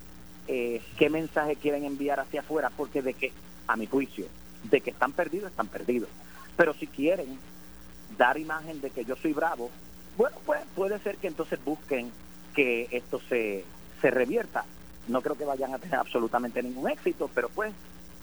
eh, 0.47 0.81
qué 0.97 1.09
mensaje 1.09 1.55
quieren 1.55 1.85
enviar 1.85 2.19
hacia 2.19 2.41
afuera, 2.41 2.71
porque 2.75 3.01
de 3.01 3.13
que 3.13 3.31
a 3.67 3.75
mi 3.75 3.87
juicio, 3.87 4.25
de 4.63 4.81
que 4.81 4.91
están 4.91 5.11
perdidos, 5.11 5.51
están 5.51 5.67
perdidos. 5.67 6.09
Pero 6.57 6.73
si 6.73 6.87
quieren 6.87 7.37
dar 8.17 8.37
imagen 8.37 8.81
de 8.81 8.89
que 8.89 9.05
yo 9.05 9.15
soy 9.15 9.33
bravo, 9.33 9.69
bueno, 10.17 10.37
pues 10.45 10.61
puede 10.75 10.99
ser 10.99 11.17
que 11.17 11.27
entonces 11.27 11.59
busquen 11.63 12.11
que 12.53 12.87
esto 12.91 13.21
se, 13.29 13.63
se 14.01 14.11
revierta. 14.11 14.65
No 15.07 15.21
creo 15.21 15.35
que 15.35 15.45
vayan 15.45 15.73
a 15.73 15.79
tener 15.79 15.95
absolutamente 15.95 16.61
ningún 16.61 16.89
éxito, 16.89 17.29
pero 17.33 17.49
pues 17.49 17.73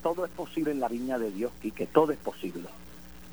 todo 0.02 0.24
es 0.24 0.30
posible 0.30 0.72
en 0.72 0.80
la 0.80 0.88
viña 0.88 1.18
de 1.18 1.30
Dios 1.30 1.52
y 1.62 1.70
que 1.70 1.86
todo 1.86 2.12
es 2.12 2.18
posible. 2.18 2.64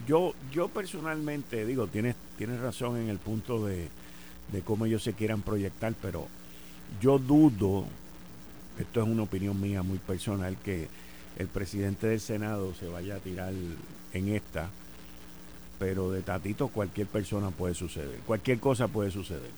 Yo, 0.07 0.34
yo 0.51 0.67
personalmente 0.67 1.65
digo, 1.65 1.88
tienes, 1.88 2.15
tienes 2.38 2.60
razón 2.60 2.98
en 2.98 3.10
el 3.10 3.17
punto 3.17 3.65
de, 3.65 3.88
de 4.51 4.62
cómo 4.62 4.86
ellos 4.86 5.03
se 5.03 5.13
quieran 5.13 5.41
proyectar, 5.41 5.93
pero 6.01 6.27
yo 7.01 7.17
dudo, 7.17 7.86
esto 8.79 9.01
es 9.01 9.07
una 9.07 9.24
opinión 9.24 9.60
mía 9.60 9.84
muy 9.84 9.98
personal, 9.98 10.57
que 10.57 10.88
el 11.38 11.48
presidente 11.48 12.07
del 12.07 12.19
Senado 12.19 12.74
se 12.74 12.88
vaya 12.88 13.15
a 13.15 13.19
tirar 13.19 13.53
en 14.13 14.27
esta, 14.29 14.69
pero 15.79 16.12
de 16.12 16.22
tatito 16.22 16.67
cualquier 16.69 17.07
persona 17.07 17.51
puede 17.51 17.74
suceder, 17.74 18.19
cualquier 18.25 18.60
cosa 18.60 18.88
puede 18.88 19.12
suceder, 19.12 19.51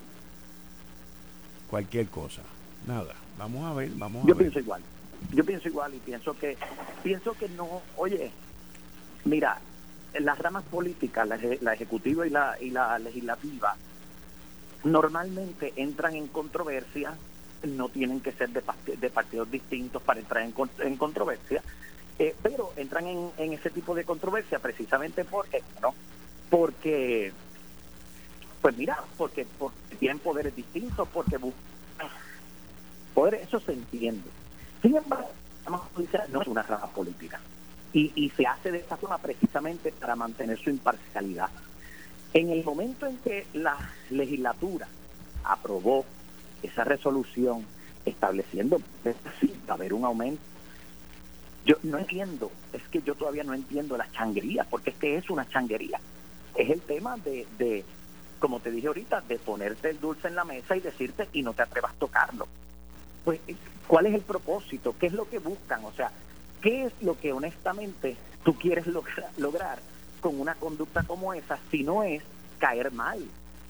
cualquier 1.69 2.07
cosa, 2.07 2.41
nada, 2.87 3.13
vamos 3.37 3.65
a 3.65 3.73
ver, 3.73 3.91
vamos 3.95 4.23
a 4.23 4.27
yo 4.27 4.35
ver. 4.35 4.45
Yo 4.45 4.51
pienso 4.51 4.59
igual, 4.59 4.81
yo 5.31 5.43
pienso 5.45 5.67
igual 5.67 5.93
y 5.93 5.99
pienso 5.99 6.33
que, 6.33 6.57
pienso 7.03 7.33
que 7.33 7.49
no, 7.49 7.81
oye, 7.97 8.31
mira, 9.25 9.59
las 10.19 10.37
ramas 10.39 10.63
políticas, 10.65 11.27
la, 11.27 11.39
la 11.61 11.73
ejecutiva 11.73 12.25
y 12.25 12.29
la, 12.29 12.57
y 12.59 12.69
la 12.69 12.97
legislativa, 12.99 13.75
normalmente 14.83 15.73
entran 15.75 16.15
en 16.15 16.27
controversia, 16.27 17.13
no 17.63 17.89
tienen 17.89 18.21
que 18.21 18.31
ser 18.31 18.49
de, 18.49 19.09
partidos 19.09 19.51
distintos 19.51 20.01
para 20.01 20.19
entrar 20.19 20.43
en, 20.43 20.97
controversia, 20.97 21.61
eh, 22.19 22.35
pero 22.41 22.71
entran 22.75 23.07
en, 23.07 23.31
en, 23.37 23.53
ese 23.53 23.69
tipo 23.69 23.95
de 23.95 24.03
controversia 24.03 24.59
precisamente 24.59 25.25
porque, 25.25 25.63
¿no? 25.81 25.93
Porque, 26.49 27.31
pues 28.61 28.77
mira, 28.77 28.97
porque, 29.17 29.45
porque 29.57 29.95
tienen 29.97 30.19
poderes 30.19 30.55
distintos, 30.55 31.07
porque 31.09 31.37
buscan 31.37 31.61
poderes, 33.13 33.47
eso 33.47 33.59
se 33.59 33.73
entiende. 33.73 34.29
Sin 34.81 34.95
embargo, 34.95 35.29
no 36.29 36.41
es 36.41 36.47
una 36.47 36.63
rama 36.63 36.87
política. 36.87 37.39
Y, 37.93 38.11
y 38.15 38.29
se 38.31 38.45
hace 38.45 38.71
de 38.71 38.79
esta 38.79 38.97
forma 38.97 39.17
precisamente 39.17 39.91
para 39.91 40.15
mantener 40.15 40.59
su 40.59 40.69
imparcialidad. 40.69 41.49
En 42.33 42.49
el 42.49 42.63
momento 42.63 43.05
en 43.05 43.17
que 43.17 43.47
la 43.53 43.77
legislatura 44.09 44.87
aprobó 45.43 46.05
esa 46.61 46.83
resolución 46.83 47.65
estableciendo 48.05 48.81
que 49.03 49.15
sí, 49.39 49.53
va 49.67 49.73
a 49.73 49.77
haber 49.77 49.93
un 49.93 50.05
aumento, 50.05 50.41
yo 51.65 51.75
no 51.83 51.97
entiendo, 51.97 52.51
es 52.71 52.81
que 52.87 53.01
yo 53.01 53.15
todavía 53.15 53.43
no 53.43 53.53
entiendo 53.53 53.97
la 53.97 54.09
changuería, 54.11 54.63
porque 54.69 54.91
es 54.91 54.95
que 54.95 55.17
es 55.17 55.29
una 55.29 55.47
changuería. 55.49 55.99
Es 56.55 56.69
el 56.69 56.81
tema 56.81 57.17
de, 57.17 57.45
de, 57.57 57.83
como 58.39 58.59
te 58.61 58.71
dije 58.71 58.87
ahorita, 58.87 59.21
de 59.21 59.37
ponerte 59.37 59.89
el 59.89 59.99
dulce 59.99 60.29
en 60.29 60.35
la 60.35 60.45
mesa 60.45 60.77
y 60.77 60.79
decirte 60.79 61.27
y 61.33 61.43
no 61.43 61.53
te 61.53 61.63
atrevas 61.63 61.91
a 61.91 61.99
tocarlo. 61.99 62.47
Pues, 63.25 63.41
¿cuál 63.87 64.05
es 64.05 64.13
el 64.13 64.21
propósito? 64.21 64.95
¿Qué 64.99 65.07
es 65.07 65.13
lo 65.13 65.29
que 65.29 65.39
buscan? 65.39 65.83
O 65.85 65.91
sea, 65.93 66.11
¿qué 66.61 66.85
es 66.85 66.93
lo 67.01 67.17
que 67.17 67.33
honestamente 67.33 68.15
tú 68.43 68.53
quieres 68.55 68.85
lograr, 69.37 69.79
con 70.21 70.39
una 70.39 70.55
conducta 70.55 71.03
como 71.03 71.33
esa 71.33 71.57
si 71.71 71.83
no 71.83 72.03
es 72.03 72.21
caer 72.59 72.91
mal? 72.91 73.23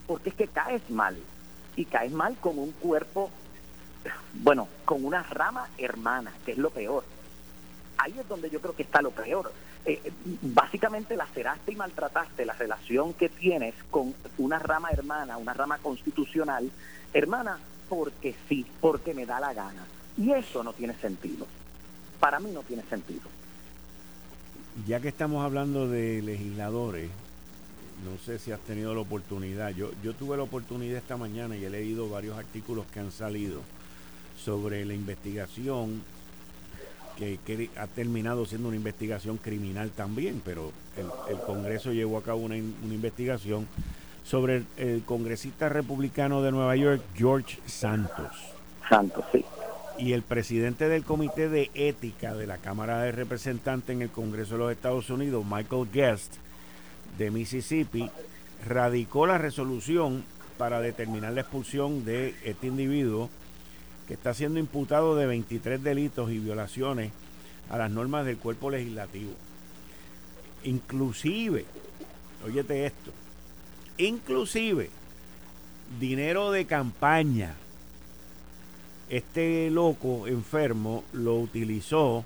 Porque 0.06 0.30
es 0.30 0.34
que 0.34 0.48
caes 0.48 0.82
mal. 0.90 1.16
Y 1.76 1.84
caes 1.84 2.10
mal 2.10 2.36
con 2.40 2.58
un 2.58 2.72
cuerpo, 2.72 3.30
bueno, 4.34 4.68
con 4.84 5.04
una 5.04 5.22
rama 5.22 5.68
hermana, 5.78 6.32
que 6.44 6.52
es 6.52 6.58
lo 6.58 6.70
peor. 6.70 7.04
Ahí 7.98 8.14
es 8.18 8.28
donde 8.28 8.50
yo 8.50 8.60
creo 8.60 8.74
que 8.74 8.82
está 8.82 9.00
lo 9.00 9.10
peor. 9.10 9.52
Eh, 9.84 10.12
básicamente 10.42 11.16
laceraste 11.16 11.72
y 11.72 11.76
maltrataste 11.76 12.44
la 12.44 12.54
relación 12.54 13.14
que 13.14 13.28
tienes 13.28 13.74
con 13.90 14.12
una 14.38 14.58
rama 14.58 14.90
hermana, 14.90 15.36
una 15.36 15.54
rama 15.54 15.78
constitucional, 15.78 16.70
hermana, 17.12 17.58
porque 17.88 18.34
sí, 18.48 18.66
porque 18.80 19.14
me 19.14 19.24
da 19.24 19.38
la 19.40 19.54
gana. 19.54 19.86
Y 20.18 20.32
eso 20.32 20.64
no 20.64 20.72
tiene 20.72 20.94
sentido. 20.94 21.46
Para 22.18 22.40
mí 22.40 22.50
no 22.50 22.62
tiene 22.62 22.82
sentido. 22.90 23.22
Ya 24.86 25.00
que 25.00 25.08
estamos 25.08 25.44
hablando 25.44 25.88
de 25.88 26.20
legisladores, 26.22 27.10
no 28.04 28.18
sé 28.24 28.38
si 28.38 28.52
has 28.52 28.60
tenido 28.60 28.94
la 28.94 29.00
oportunidad. 29.00 29.70
Yo, 29.70 29.90
yo 30.02 30.14
tuve 30.14 30.36
la 30.36 30.42
oportunidad 30.42 30.98
esta 30.98 31.16
mañana 31.16 31.56
y 31.56 31.64
he 31.64 31.70
leído 31.70 32.08
varios 32.08 32.36
artículos 32.36 32.86
que 32.92 33.00
han 33.00 33.12
salido 33.12 33.60
sobre 34.36 34.84
la 34.84 34.94
investigación 34.94 36.02
que, 37.16 37.38
que 37.44 37.70
ha 37.76 37.86
terminado 37.88 38.46
siendo 38.46 38.68
una 38.68 38.76
investigación 38.76 39.38
criminal 39.38 39.90
también, 39.90 40.40
pero 40.44 40.72
el, 40.96 41.06
el 41.28 41.40
Congreso 41.42 41.92
llevó 41.92 42.18
a 42.18 42.22
cabo 42.22 42.40
una, 42.40 42.54
una 42.54 42.94
investigación 42.94 43.66
sobre 44.24 44.58
el, 44.58 44.66
el, 44.76 45.02
congresista 45.04 45.68
republicano 45.68 46.42
de 46.42 46.52
Nueva 46.52 46.76
York, 46.76 47.02
George 47.16 47.58
Santos. 47.66 48.30
Santos, 48.88 49.24
sí. 49.32 49.44
Y 49.98 50.12
el 50.12 50.22
presidente 50.22 50.88
del 50.88 51.04
Comité 51.04 51.48
de 51.48 51.70
Ética 51.74 52.34
de 52.34 52.46
la 52.46 52.58
Cámara 52.58 53.02
de 53.02 53.10
Representantes 53.10 53.94
en 53.94 54.02
el 54.02 54.10
Congreso 54.10 54.52
de 54.52 54.58
los 54.58 54.72
Estados 54.72 55.10
Unidos, 55.10 55.44
Michael 55.44 55.88
Guest, 55.92 56.36
de 57.18 57.32
Mississippi, 57.32 58.08
radicó 58.64 59.26
la 59.26 59.38
resolución 59.38 60.24
para 60.56 60.80
determinar 60.80 61.32
la 61.32 61.40
expulsión 61.40 62.04
de 62.04 62.34
este 62.44 62.68
individuo 62.68 63.28
que 64.06 64.14
está 64.14 64.34
siendo 64.34 64.60
imputado 64.60 65.16
de 65.16 65.26
23 65.26 65.82
delitos 65.82 66.30
y 66.30 66.38
violaciones 66.38 67.12
a 67.68 67.76
las 67.76 67.90
normas 67.90 68.24
del 68.24 68.38
cuerpo 68.38 68.70
legislativo. 68.70 69.32
Inclusive, 70.64 71.64
óyete 72.44 72.86
esto, 72.86 73.12
inclusive 73.98 74.90
dinero 76.00 76.50
de 76.50 76.66
campaña. 76.66 77.54
Este 79.08 79.70
loco 79.70 80.26
enfermo 80.26 81.02
lo 81.12 81.36
utilizó 81.36 82.24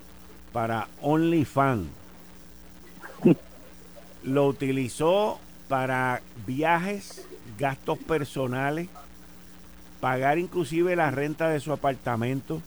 para 0.51 0.89
OnlyFans. 1.01 1.87
Lo 4.23 4.47
utilizó 4.47 5.39
para 5.67 6.21
viajes, 6.45 7.25
gastos 7.57 7.97
personales, 7.99 8.89
pagar 10.01 10.37
inclusive 10.37 10.95
la 10.95 11.11
renta 11.11 11.49
de 11.49 11.59
su 11.59 11.71
apartamento. 11.71 12.61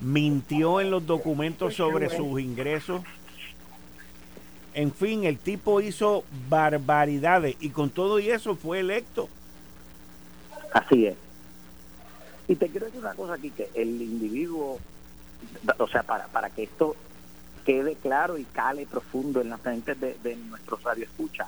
Mintió 0.00 0.80
en 0.80 0.90
los 0.90 1.06
documentos 1.06 1.74
sobre 1.74 2.08
sus 2.10 2.40
ingresos. 2.40 3.02
En 4.74 4.92
fin, 4.92 5.24
el 5.24 5.38
tipo 5.38 5.80
hizo 5.80 6.24
barbaridades 6.48 7.56
y 7.60 7.70
con 7.70 7.90
todo 7.90 8.18
y 8.18 8.30
eso 8.30 8.56
fue 8.56 8.80
electo. 8.80 9.28
Así 10.72 11.06
es. 11.06 11.29
Y 12.50 12.56
te 12.56 12.68
quiero 12.68 12.86
decir 12.86 13.00
una 13.00 13.14
cosa 13.14 13.34
aquí, 13.34 13.50
que 13.50 13.70
el 13.76 14.02
individuo, 14.02 14.80
o 15.78 15.86
sea, 15.86 16.02
para, 16.02 16.26
para 16.26 16.50
que 16.50 16.64
esto 16.64 16.96
quede 17.64 17.94
claro 17.94 18.38
y 18.38 18.44
cale 18.44 18.86
profundo 18.86 19.40
en 19.40 19.50
las 19.50 19.64
mentes 19.64 20.00
de, 20.00 20.14
de 20.14 20.34
nuestros 20.34 20.82
radioescuchas, 20.82 21.46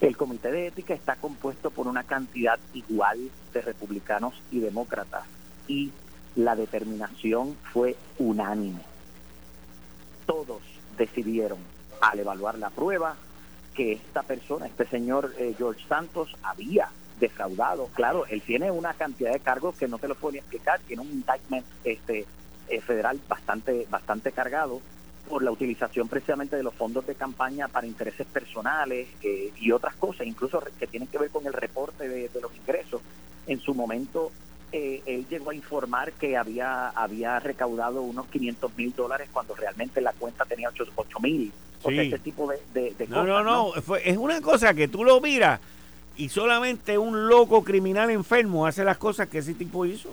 el 0.00 0.16
comité 0.16 0.52
de 0.52 0.68
ética 0.68 0.94
está 0.94 1.16
compuesto 1.16 1.72
por 1.72 1.88
una 1.88 2.04
cantidad 2.04 2.56
igual 2.72 3.18
de 3.52 3.62
republicanos 3.62 4.40
y 4.52 4.60
demócratas 4.60 5.24
y 5.66 5.90
la 6.36 6.54
determinación 6.54 7.56
fue 7.72 7.96
unánime. 8.20 8.82
Todos 10.24 10.62
decidieron 10.96 11.58
al 12.00 12.20
evaluar 12.20 12.60
la 12.60 12.70
prueba 12.70 13.16
que 13.74 13.94
esta 13.94 14.22
persona, 14.22 14.68
este 14.68 14.86
señor 14.86 15.34
eh, 15.36 15.56
George 15.58 15.84
Santos, 15.88 16.32
había 16.44 16.90
defraudado. 17.18 17.88
Claro, 17.94 18.26
él 18.26 18.42
tiene 18.42 18.70
una 18.70 18.94
cantidad 18.94 19.32
de 19.32 19.40
cargos 19.40 19.76
que 19.76 19.88
no 19.88 19.98
te 19.98 20.08
lo 20.08 20.14
puedo 20.14 20.36
explicar, 20.36 20.80
tiene 20.86 21.02
un 21.02 21.08
indictment 21.08 21.66
este, 21.84 22.26
eh, 22.68 22.80
federal 22.80 23.20
bastante, 23.28 23.86
bastante 23.90 24.32
cargado 24.32 24.80
por 25.28 25.42
la 25.42 25.50
utilización 25.50 26.08
precisamente 26.08 26.56
de 26.56 26.62
los 26.62 26.74
fondos 26.74 27.06
de 27.06 27.14
campaña 27.14 27.68
para 27.68 27.86
intereses 27.86 28.26
personales 28.26 29.08
eh, 29.22 29.52
y 29.60 29.72
otras 29.72 29.94
cosas, 29.96 30.26
incluso 30.26 30.62
que 30.78 30.86
tienen 30.86 31.08
que 31.08 31.18
ver 31.18 31.30
con 31.30 31.46
el 31.46 31.52
reporte 31.52 32.08
de, 32.08 32.28
de 32.28 32.40
los 32.40 32.54
ingresos. 32.56 33.02
En 33.46 33.60
su 33.60 33.74
momento, 33.74 34.32
eh, 34.72 35.02
él 35.06 35.26
llegó 35.28 35.50
a 35.50 35.54
informar 35.54 36.12
que 36.12 36.36
había, 36.36 36.88
había 36.88 37.38
recaudado 37.40 38.02
unos 38.02 38.26
500 38.28 38.76
mil 38.76 38.94
dólares 38.94 39.28
cuando 39.32 39.54
realmente 39.54 40.00
la 40.00 40.12
cuenta 40.12 40.44
tenía 40.44 40.68
8 40.68 41.20
mil. 41.20 41.52
O 41.82 41.90
sea, 41.90 42.02
ese 42.02 42.18
tipo 42.18 42.50
de, 42.50 42.58
de, 42.74 42.94
de 42.94 43.06
no, 43.06 43.20
cosas. 43.20 43.26
No, 43.28 43.42
no, 43.44 43.72
no, 43.76 43.96
es 43.96 44.16
una 44.16 44.40
cosa 44.40 44.74
que 44.74 44.88
tú 44.88 45.04
lo 45.04 45.20
miras 45.20 45.60
y 46.18 46.28
solamente 46.28 46.98
un 46.98 47.28
loco 47.28 47.62
criminal 47.62 48.10
enfermo 48.10 48.66
hace 48.66 48.84
las 48.84 48.98
cosas 48.98 49.28
que 49.28 49.38
ese 49.38 49.54
tipo 49.54 49.86
hizo. 49.86 50.10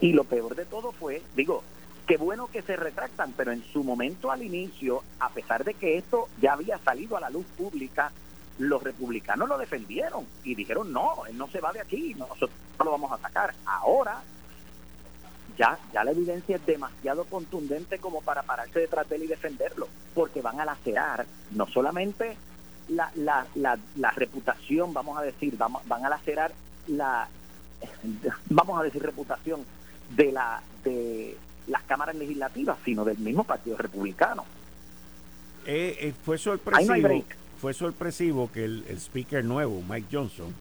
Y 0.00 0.12
lo 0.12 0.22
peor 0.22 0.54
de 0.54 0.64
todo 0.64 0.92
fue, 0.92 1.20
digo, 1.34 1.64
qué 2.06 2.16
bueno 2.16 2.46
que 2.46 2.62
se 2.62 2.76
retractan, 2.76 3.34
pero 3.36 3.50
en 3.50 3.62
su 3.72 3.82
momento 3.82 4.30
al 4.30 4.44
inicio, 4.44 5.02
a 5.18 5.28
pesar 5.30 5.64
de 5.64 5.74
que 5.74 5.98
esto 5.98 6.28
ya 6.40 6.52
había 6.52 6.78
salido 6.78 7.16
a 7.16 7.20
la 7.20 7.28
luz 7.28 7.44
pública, 7.58 8.12
los 8.58 8.80
republicanos 8.82 9.48
lo 9.48 9.58
defendieron 9.58 10.24
y 10.44 10.54
dijeron, 10.54 10.92
no, 10.92 11.26
él 11.28 11.36
no 11.36 11.48
se 11.48 11.60
va 11.60 11.72
de 11.72 11.80
aquí, 11.80 12.14
nosotros 12.14 12.50
no 12.78 12.84
lo 12.84 12.92
vamos 12.92 13.10
a 13.10 13.18
sacar. 13.18 13.52
Ahora, 13.64 14.22
ya, 15.58 15.76
ya 15.92 16.04
la 16.04 16.12
evidencia 16.12 16.54
es 16.54 16.66
demasiado 16.66 17.24
contundente 17.24 17.98
como 17.98 18.22
para 18.22 18.44
pararse 18.44 18.78
detrás 18.78 19.08
de 19.08 19.16
él 19.16 19.24
y 19.24 19.26
defenderlo, 19.26 19.88
porque 20.14 20.40
van 20.40 20.60
a 20.60 20.64
lacerar 20.64 21.26
no 21.50 21.66
solamente 21.66 22.36
la, 22.88 23.10
la, 23.16 23.46
la, 23.54 23.78
la 23.96 24.10
reputación, 24.10 24.92
vamos 24.92 25.18
a 25.18 25.22
decir, 25.22 25.56
vamos, 25.56 25.86
van 25.86 26.04
a 26.04 26.08
lacerar 26.08 26.52
la, 26.88 27.28
vamos 28.50 28.80
a 28.80 28.82
decir 28.84 29.02
reputación 29.02 29.64
de 30.14 30.32
la 30.32 30.62
de 30.84 31.36
las 31.66 31.82
cámaras 31.82 32.14
legislativas, 32.14 32.78
sino 32.84 33.04
del 33.04 33.18
mismo 33.18 33.44
Partido 33.44 33.76
Republicano. 33.76 34.44
Eh, 35.66 35.96
eh, 36.00 36.14
fue 36.24 36.38
sorpresivo, 36.38 37.08
no 37.08 37.24
fue 37.60 37.74
sorpresivo 37.74 38.50
que 38.52 38.64
el, 38.64 38.84
el, 38.88 38.98
speaker 38.98 39.44
nuevo, 39.44 39.82
Mike 39.88 40.06
Johnson, 40.12 40.54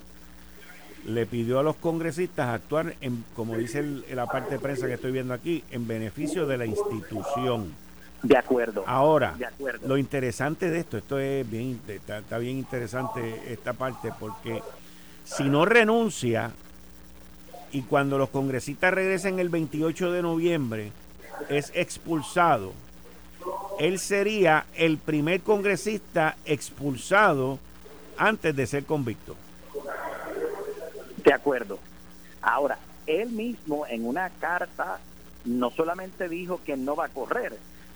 le 1.06 1.28
pidió 1.28 1.60
a 1.60 1.64
los 1.64 1.76
congresistas 1.76 2.50
actuar, 2.50 2.96
en, 3.02 3.24
como 3.36 3.56
dice 3.56 3.84
la 3.84 4.26
parte 4.26 4.56
de 4.56 4.60
prensa 4.60 4.88
que 4.88 4.94
estoy 4.94 5.12
viendo 5.12 5.34
aquí, 5.34 5.64
en 5.70 5.88
beneficio 5.88 6.48
de 6.48 6.58
la 6.58 6.66
institución. 6.66 7.72
De 8.26 8.38
acuerdo. 8.40 8.84
Ahora, 8.88 9.36
lo 9.84 10.00
interesante 10.00 10.72
de 10.72 10.80
esto, 10.80 10.98
esto 10.98 11.20
es 11.20 11.48
bien, 11.48 11.80
está, 11.88 12.40
bien 12.40 12.58
interesante 12.58 13.54
esta 13.54 13.74
parte, 13.74 14.12
porque 14.20 14.64
si 15.24 15.44
no 15.44 15.64
renuncia 15.64 16.50
y 17.72 17.84
cuando 17.84 18.18
los 18.18 18.30
congresistas 18.30 18.96
regresen 18.96 19.38
el 19.38 19.50
28 19.50 20.12
de 20.12 20.24
noviembre, 20.24 20.92
es 21.50 21.72
expulsado, 21.76 22.74
él 23.78 24.00
sería 24.00 24.66
el 24.74 24.98
primer 24.98 25.42
congresista 25.42 26.36
expulsado 26.46 27.60
antes 28.18 28.56
de 28.56 28.66
ser 28.66 28.86
convicto. 28.86 29.36
De 31.24 31.32
acuerdo. 31.32 31.78
Ahora, 32.42 32.80
él 33.06 33.30
mismo 33.30 33.86
en 33.86 34.08
una 34.08 34.32
carta 34.32 35.00
no 35.44 35.70
solamente 35.70 36.28
dijo 36.28 36.60
que 36.66 36.76
no 36.76 36.96
va 36.96 37.06
a 37.06 37.10
correr, 37.10 37.56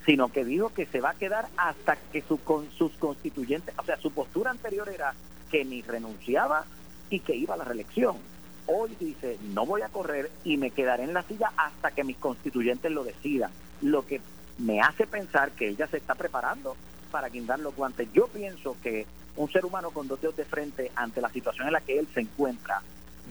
sino 0.09 0.29
que 0.29 0.43
dijo 0.43 0.73
que 0.73 0.87
se 0.87 1.01
va 1.01 1.11
a 1.11 1.13
quedar 1.13 1.49
hasta 1.55 1.95
que 1.95 2.23
con, 2.23 2.67
sus 2.71 2.91
constituyentes, 2.93 3.75
o 3.77 3.83
sea, 3.83 3.95
su 3.97 4.09
postura 4.09 4.49
anterior 4.49 4.89
era 4.89 5.13
que 5.51 5.63
ni 5.63 5.83
renunciaba 5.83 6.65
y 7.11 7.19
que 7.19 7.35
iba 7.35 7.53
a 7.53 7.57
la 7.57 7.63
reelección. 7.63 8.17
Hoy 8.65 8.97
dice, 8.99 9.37
no 9.53 9.67
voy 9.67 9.83
a 9.83 9.89
correr 9.89 10.31
y 10.43 10.57
me 10.57 10.71
quedaré 10.71 11.03
en 11.03 11.13
la 11.13 11.21
silla 11.21 11.51
hasta 11.55 11.91
que 11.91 12.03
mis 12.03 12.17
constituyentes 12.17 12.91
lo 12.91 13.03
decidan. 13.03 13.51
Lo 13.83 14.03
que 14.03 14.19
me 14.57 14.81
hace 14.81 15.05
pensar 15.05 15.51
que 15.51 15.69
ella 15.69 15.85
se 15.85 15.97
está 15.97 16.15
preparando 16.15 16.75
para 17.11 17.29
guindar 17.29 17.59
los 17.59 17.75
guantes. 17.75 18.11
Yo 18.11 18.25
pienso 18.29 18.77
que 18.81 19.05
un 19.35 19.51
ser 19.51 19.63
humano 19.63 19.91
con 19.91 20.07
dos 20.07 20.19
dedos 20.19 20.37
de 20.37 20.45
frente 20.45 20.91
ante 20.95 21.21
la 21.21 21.29
situación 21.29 21.67
en 21.67 21.73
la 21.73 21.81
que 21.81 21.99
él 21.99 22.07
se 22.15 22.21
encuentra, 22.21 22.81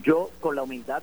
yo 0.04 0.30
con 0.38 0.54
la 0.54 0.62
humildad 0.62 1.02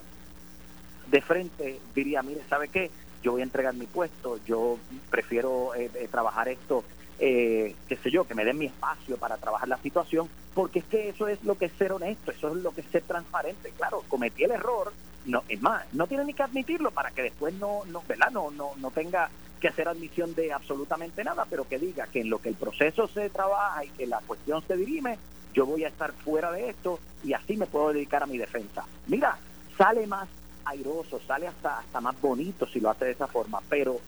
de 1.11 1.21
frente 1.21 1.81
diría, 1.93 2.23
mire, 2.23 2.43
¿sabe 2.49 2.69
qué? 2.69 2.89
Yo 3.25 3.31
voy 3.31 3.41
a 3.41 3.45
entregar 3.45 3.73
mi 3.73 3.87
puesto, 3.87 4.39
yo 4.45 4.77
prefiero 5.09 5.73
eh, 5.73 5.89
eh, 5.95 6.07
trabajar 6.11 6.47
esto, 6.47 6.83
eh, 7.17 7.73
qué 7.87 7.97
sé 7.97 8.11
yo, 8.11 8.25
que 8.25 8.35
me 8.35 8.45
den 8.45 8.59
mi 8.59 8.67
espacio 8.67 9.17
para 9.17 9.37
trabajar 9.37 9.67
la 9.67 9.79
situación, 9.79 10.29
porque 10.53 10.77
es 10.77 10.85
que 10.85 11.09
eso 11.09 11.27
es 11.27 11.43
lo 11.43 11.55
que 11.55 11.65
es 11.65 11.73
ser 11.73 11.91
honesto, 11.91 12.29
eso 12.29 12.49
es 12.49 12.57
lo 12.57 12.71
que 12.71 12.81
es 12.81 12.87
ser 12.91 13.01
transparente. 13.01 13.71
Claro, 13.77 14.03
cometí 14.07 14.43
el 14.43 14.51
error, 14.51 14.93
no, 15.25 15.43
es 15.49 15.59
más, 15.59 15.91
no 15.91 16.05
tiene 16.05 16.23
ni 16.23 16.35
que 16.35 16.43
admitirlo 16.43 16.91
para 16.91 17.09
que 17.09 17.23
después 17.23 17.55
no, 17.55 17.81
no, 17.87 18.03
¿verdad? 18.07 18.29
No, 18.29 18.51
no, 18.51 18.73
no 18.77 18.91
tenga 18.91 19.31
que 19.59 19.69
hacer 19.69 19.87
admisión 19.87 20.35
de 20.35 20.53
absolutamente 20.53 21.23
nada, 21.23 21.47
pero 21.49 21.67
que 21.67 21.79
diga 21.79 22.05
que 22.05 22.21
en 22.21 22.29
lo 22.29 22.37
que 22.37 22.49
el 22.49 22.55
proceso 22.55 23.07
se 23.07 23.31
trabaja 23.31 23.85
y 23.85 23.89
que 23.89 24.05
la 24.05 24.19
cuestión 24.19 24.61
se 24.67 24.77
dirime, 24.77 25.17
yo 25.51 25.65
voy 25.65 25.83
a 25.83 25.87
estar 25.87 26.13
fuera 26.13 26.51
de 26.51 26.69
esto 26.69 26.99
y 27.23 27.33
así 27.33 27.57
me 27.57 27.65
puedo 27.65 27.91
dedicar 27.91 28.21
a 28.21 28.27
mi 28.27 28.37
defensa. 28.37 28.85
Mira, 29.07 29.35
sale 29.79 30.05
más 30.05 30.29
airoso, 30.65 31.19
sale 31.25 31.47
hasta, 31.47 31.79
hasta 31.79 32.01
más 32.01 32.19
bonito 32.19 32.67
si 32.67 32.79
lo 32.79 32.89
hace 32.89 33.05
de 33.05 33.11
esa 33.11 33.27
forma, 33.27 33.61
pero 33.69 33.99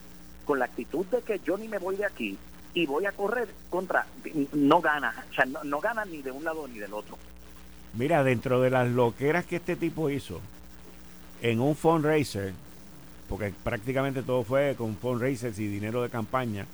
con 0.46 0.60
la 0.60 0.66
actitud 0.66 1.06
de 1.08 1.22
que 1.22 1.40
yo 1.46 1.58
ni 1.58 1.68
me 1.68 1.78
voy 1.78 1.96
de 1.98 2.06
aquí 2.06 2.38
y 2.74 2.86
voy 2.86 3.06
a 3.06 3.12
correr 3.12 3.50
contra, 3.70 4.06
no 4.54 4.82
gana, 4.82 5.26
o 5.30 5.34
sea, 5.34 5.46
no, 5.46 5.64
no 5.64 5.80
gana 5.80 6.06
ni 6.06 6.22
de 6.22 6.32
un 6.32 6.44
lado 6.44 6.68
ni 6.68 6.80
del 6.80 6.94
otro. 6.94 7.18
Mira, 7.94 8.24
dentro 8.24 8.62
de 8.62 8.70
las 8.70 8.88
loqueras 8.88 9.46
que 9.46 9.56
este 9.58 9.76
tipo 9.76 10.10
hizo, 10.10 10.40
en 11.42 11.60
un 11.60 11.76
fundraiser, 11.76 12.54
porque 13.30 13.54
prácticamente 13.64 14.24
todo 14.24 14.44
fue 14.44 14.76
con 14.78 14.96
fundraisers 14.96 15.60
y 15.60 15.68
dinero 15.68 16.02
de 16.02 16.10
campaña, 16.10 16.66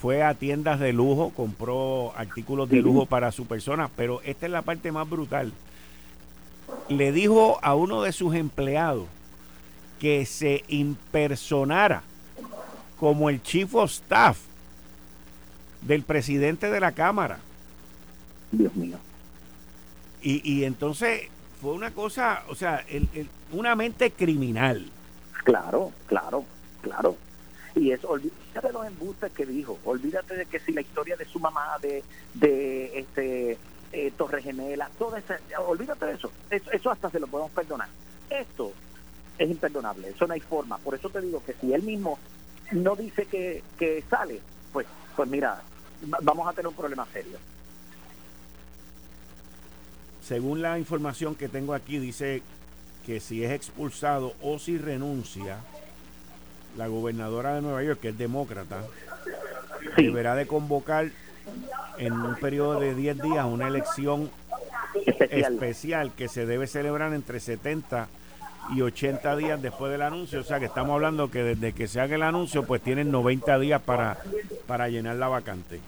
fue 0.00 0.22
a 0.22 0.34
tiendas 0.34 0.78
de 0.80 0.92
lujo, 0.92 1.30
compró 1.30 2.12
artículos 2.16 2.68
de 2.68 2.82
lujo 2.82 3.06
para 3.06 3.32
su 3.32 3.46
persona, 3.46 3.90
pero 3.96 4.20
esta 4.22 4.46
es 4.46 4.52
la 4.52 4.62
parte 4.62 4.92
más 4.92 5.08
brutal. 5.08 5.52
Le 6.88 7.12
dijo 7.12 7.58
a 7.62 7.74
uno 7.74 8.02
de 8.02 8.12
sus 8.12 8.34
empleados 8.34 9.06
que 10.00 10.26
se 10.26 10.64
impersonara 10.68 12.02
como 12.98 13.28
el 13.30 13.42
chief 13.42 13.74
of 13.74 13.90
staff 13.90 14.38
del 15.82 16.02
presidente 16.02 16.70
de 16.70 16.80
la 16.80 16.92
Cámara. 16.92 17.38
Dios 18.52 18.74
mío. 18.74 18.98
Y, 20.22 20.40
y 20.50 20.64
entonces 20.64 21.28
fue 21.60 21.72
una 21.72 21.92
cosa, 21.92 22.44
o 22.48 22.54
sea, 22.54 22.84
una 23.52 23.74
mente 23.74 24.10
criminal. 24.10 24.90
Claro, 25.44 25.92
claro, 26.06 26.44
claro. 26.82 27.16
Y 27.74 27.90
es, 27.92 28.04
olvídate 28.04 28.66
de 28.66 28.72
los 28.72 28.86
embustes 28.86 29.30
que 29.32 29.44
dijo, 29.46 29.78
olvídate 29.84 30.34
de 30.34 30.46
que 30.46 30.58
si 30.58 30.72
la 30.72 30.80
historia 30.80 31.16
de 31.16 31.26
su 31.26 31.38
mamá, 31.38 31.76
de, 31.80 32.02
de 32.34 32.98
este 32.98 33.58
eh, 33.96 34.12
Torre 34.14 34.42
Gemela, 34.42 34.90
todo 34.98 35.16
eso, 35.16 35.32
olvídate 35.66 36.04
de 36.04 36.12
eso. 36.12 36.30
eso. 36.50 36.70
Eso 36.70 36.90
hasta 36.90 37.08
se 37.08 37.18
lo 37.18 37.26
podemos 37.26 37.50
perdonar. 37.52 37.88
Esto 38.28 38.70
es 39.38 39.48
imperdonable, 39.48 40.10
eso 40.10 40.26
no 40.26 40.34
hay 40.34 40.40
forma. 40.40 40.76
Por 40.76 40.94
eso 40.94 41.08
te 41.08 41.22
digo 41.22 41.42
que 41.42 41.54
si 41.54 41.72
él 41.72 41.82
mismo 41.82 42.18
no 42.72 42.94
dice 42.94 43.24
que, 43.24 43.62
que 43.78 44.04
sale, 44.10 44.42
pues, 44.70 44.86
pues 45.16 45.28
mira, 45.30 45.62
vamos 46.22 46.46
a 46.46 46.52
tener 46.52 46.68
un 46.68 46.74
problema 46.74 47.06
serio. 47.10 47.38
Según 50.22 50.60
la 50.60 50.78
información 50.78 51.34
que 51.34 51.48
tengo 51.48 51.72
aquí, 51.72 51.98
dice 51.98 52.42
que 53.06 53.18
si 53.18 53.44
es 53.44 53.52
expulsado 53.52 54.34
o 54.42 54.58
si 54.58 54.76
renuncia, 54.76 55.60
la 56.76 56.88
gobernadora 56.88 57.54
de 57.54 57.62
Nueva 57.62 57.82
York, 57.82 58.00
que 58.00 58.08
es 58.10 58.18
demócrata, 58.18 58.82
deberá 59.96 60.34
de 60.34 60.46
convocar 60.46 61.10
en 61.98 62.12
un 62.12 62.34
periodo 62.36 62.80
de 62.80 62.94
10 62.94 63.22
días 63.22 63.46
una 63.46 63.68
elección 63.68 64.30
especial. 65.30 66.12
que 66.12 66.28
se 66.28 66.46
debe 66.46 66.66
celebrar 66.66 67.12
entre 67.12 67.40
70 67.40 68.08
y 68.74 68.82
80 68.82 69.36
días 69.36 69.62
después 69.62 69.92
del 69.92 70.02
anuncio. 70.02 70.40
O 70.40 70.44
sea 70.44 70.58
que 70.58 70.66
estamos 70.66 70.94
hablando 70.94 71.30
que 71.30 71.42
desde 71.42 71.72
que 71.72 71.86
se 71.86 72.00
haga 72.00 72.16
el 72.16 72.22
anuncio, 72.22 72.64
pues 72.64 72.82
tienen 72.82 73.10
90 73.10 73.58
días 73.58 73.82
para, 73.82 74.18
para 74.66 74.88
llenar 74.88 75.16
la 75.16 75.28
vacante. 75.28 75.80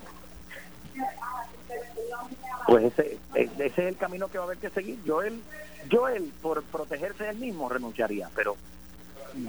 Pues 2.66 2.85
ese, 2.85 3.18
ese 3.35 3.66
es 3.66 3.79
el 3.79 3.97
camino 3.97 4.29
que 4.29 4.38
va 4.38 4.44
a 4.44 4.47
haber 4.47 4.59
que 4.59 4.71
seguir. 4.71 4.99
Yo 5.05 5.23
él, 5.23 5.40
yo 5.88 6.09
él, 6.09 6.33
por 6.42 6.62
protegerse 6.64 7.29
él 7.29 7.38
mismo, 7.38 7.68
renunciaría, 7.68 8.29
pero 8.35 8.57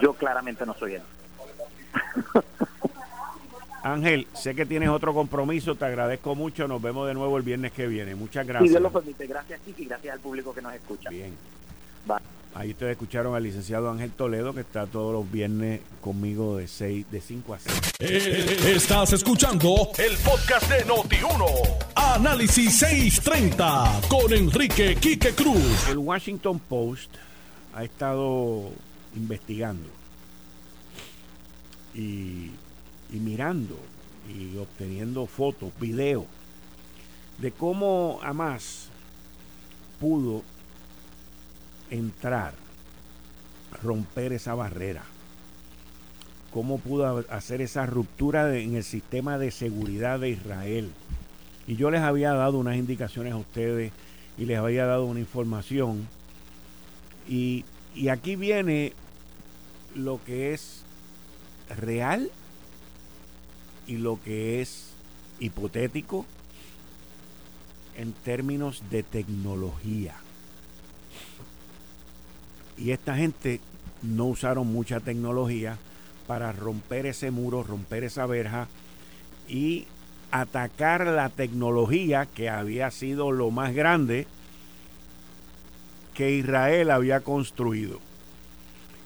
yo 0.02 0.14
claramente 0.14 0.66
no 0.66 0.74
soy 0.74 0.96
él. 0.96 1.04
Ángel, 3.84 4.28
sé 4.34 4.56
que 4.56 4.66
tienes 4.66 4.90
otro 4.90 5.14
compromiso, 5.14 5.76
te 5.76 5.86
agradezco 5.86 6.36
mucho, 6.36 6.68
nos 6.68 6.82
vemos 6.82 7.08
de 7.08 7.14
nuevo 7.14 7.38
el 7.38 7.44
viernes 7.44 7.72
que 7.72 7.88
viene. 7.88 8.16
Muchas 8.16 8.46
gracias. 8.46 8.70
Dios 8.70 8.82
lo 8.82 8.92
permite, 8.92 9.28
gracias 9.28 9.60
y 9.66 9.86
gracias 9.86 10.14
al 10.14 10.20
público 10.20 10.54
que 10.54 10.62
nos 10.62 10.74
escucha. 10.74 11.10
Bien. 11.10 11.34
Ahí 12.56 12.72
ustedes 12.72 12.94
escucharon 12.94 13.36
al 13.36 13.44
licenciado 13.44 13.92
Ángel 13.92 14.12
Toledo, 14.12 14.54
que 14.54 14.62
está 14.62 14.88
todos 14.88 15.14
los 15.14 15.32
viernes 15.32 15.82
conmigo 16.02 16.58
de 16.58 16.68
6, 16.68 17.12
de 17.12 17.22
5 17.22 17.54
a 17.54 17.60
6. 17.60 17.82
Eh, 18.00 18.74
estás 18.76 19.14
escuchando 19.14 19.92
el 19.98 20.18
podcast 20.18 20.70
de 20.70 20.86
Noti1. 20.86 21.46
Análisis 21.96 22.80
630 22.80 24.02
con 24.10 24.34
Enrique 24.34 24.96
Quique 24.96 25.34
Cruz. 25.34 25.88
El 25.90 26.00
Washington 26.00 26.60
Post 26.60 27.12
ha 27.76 27.84
estado 27.84 28.72
investigando 29.16 30.00
y, 31.94 32.52
y 33.12 33.18
mirando 33.18 33.78
y 34.30 34.58
obteniendo 34.58 35.26
fotos, 35.26 35.72
videos 35.80 36.26
de 37.40 37.52
cómo 37.52 38.20
Hamas 38.22 38.90
pudo 40.00 40.44
entrar, 41.90 42.54
romper 43.82 44.34
esa 44.34 44.56
barrera? 44.56 45.04
¿Cómo 46.52 46.80
pudo 46.80 47.26
hacer 47.30 47.62
esa 47.62 47.86
ruptura 47.86 48.58
en 48.58 48.76
el 48.76 48.84
sistema 48.84 49.38
de 49.38 49.52
seguridad 49.52 50.20
de 50.20 50.32
Israel? 50.32 50.92
Y 51.68 51.76
yo 51.76 51.92
les 51.92 52.02
había 52.02 52.34
dado 52.34 52.58
unas 52.58 52.78
indicaciones 52.78 53.34
a 53.34 53.38
ustedes 53.38 53.92
y 54.38 54.46
les 54.46 54.58
había 54.58 54.86
dado 54.86 55.06
una 55.06 55.20
información. 55.20 56.08
Y, 57.28 57.66
y 57.94 58.08
aquí 58.10 58.36
viene 58.36 58.94
lo 59.96 60.20
que 60.26 60.54
es 60.54 60.84
real 61.78 62.32
y 63.90 63.98
lo 63.98 64.22
que 64.22 64.62
es 64.62 64.92
hipotético 65.40 66.28
en 67.98 68.14
términos 68.14 68.84
de 68.92 69.02
tecnología. 69.02 70.16
Y 72.78 72.92
esta 72.92 73.16
gente 73.16 73.60
no 74.04 74.28
usaron 74.28 74.68
mucha 74.68 75.00
tecnología 75.00 75.78
para 76.28 76.52
romper 76.52 77.08
ese 77.08 77.32
muro, 77.32 77.64
romper 77.64 78.04
esa 78.04 78.28
verja 78.28 78.68
y 79.48 79.88
atacar 80.30 81.08
la 81.08 81.30
tecnología 81.30 82.28
que 82.28 82.48
había 82.48 82.92
sido 82.92 83.32
lo 83.32 83.50
más 83.50 83.74
grande 83.74 84.28
que 86.14 86.32
Israel 86.32 86.92
había 86.92 87.22
construido. 87.22 88.00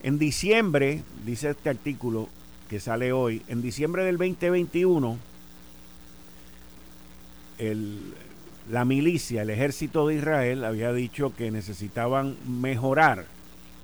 En 0.02 0.20
diciembre, 0.20 1.04
dice 1.26 1.52
este 1.52 1.70
artículo 1.70 2.28
que 2.74 2.80
sale 2.80 3.14
hoy, 3.14 3.44
en 3.50 3.62
diciembre 3.62 4.04
del 4.04 4.18
2021, 4.18 5.20
el 7.60 8.00
la 8.68 8.84
milicia, 8.84 9.44
el 9.44 9.52
ejército 9.52 10.08
de 10.08 10.16
Israel, 10.16 10.64
había 10.66 10.92
dicho 10.92 11.36
que 11.36 11.52
necesitaban 11.52 12.36
mejorar 12.48 13.28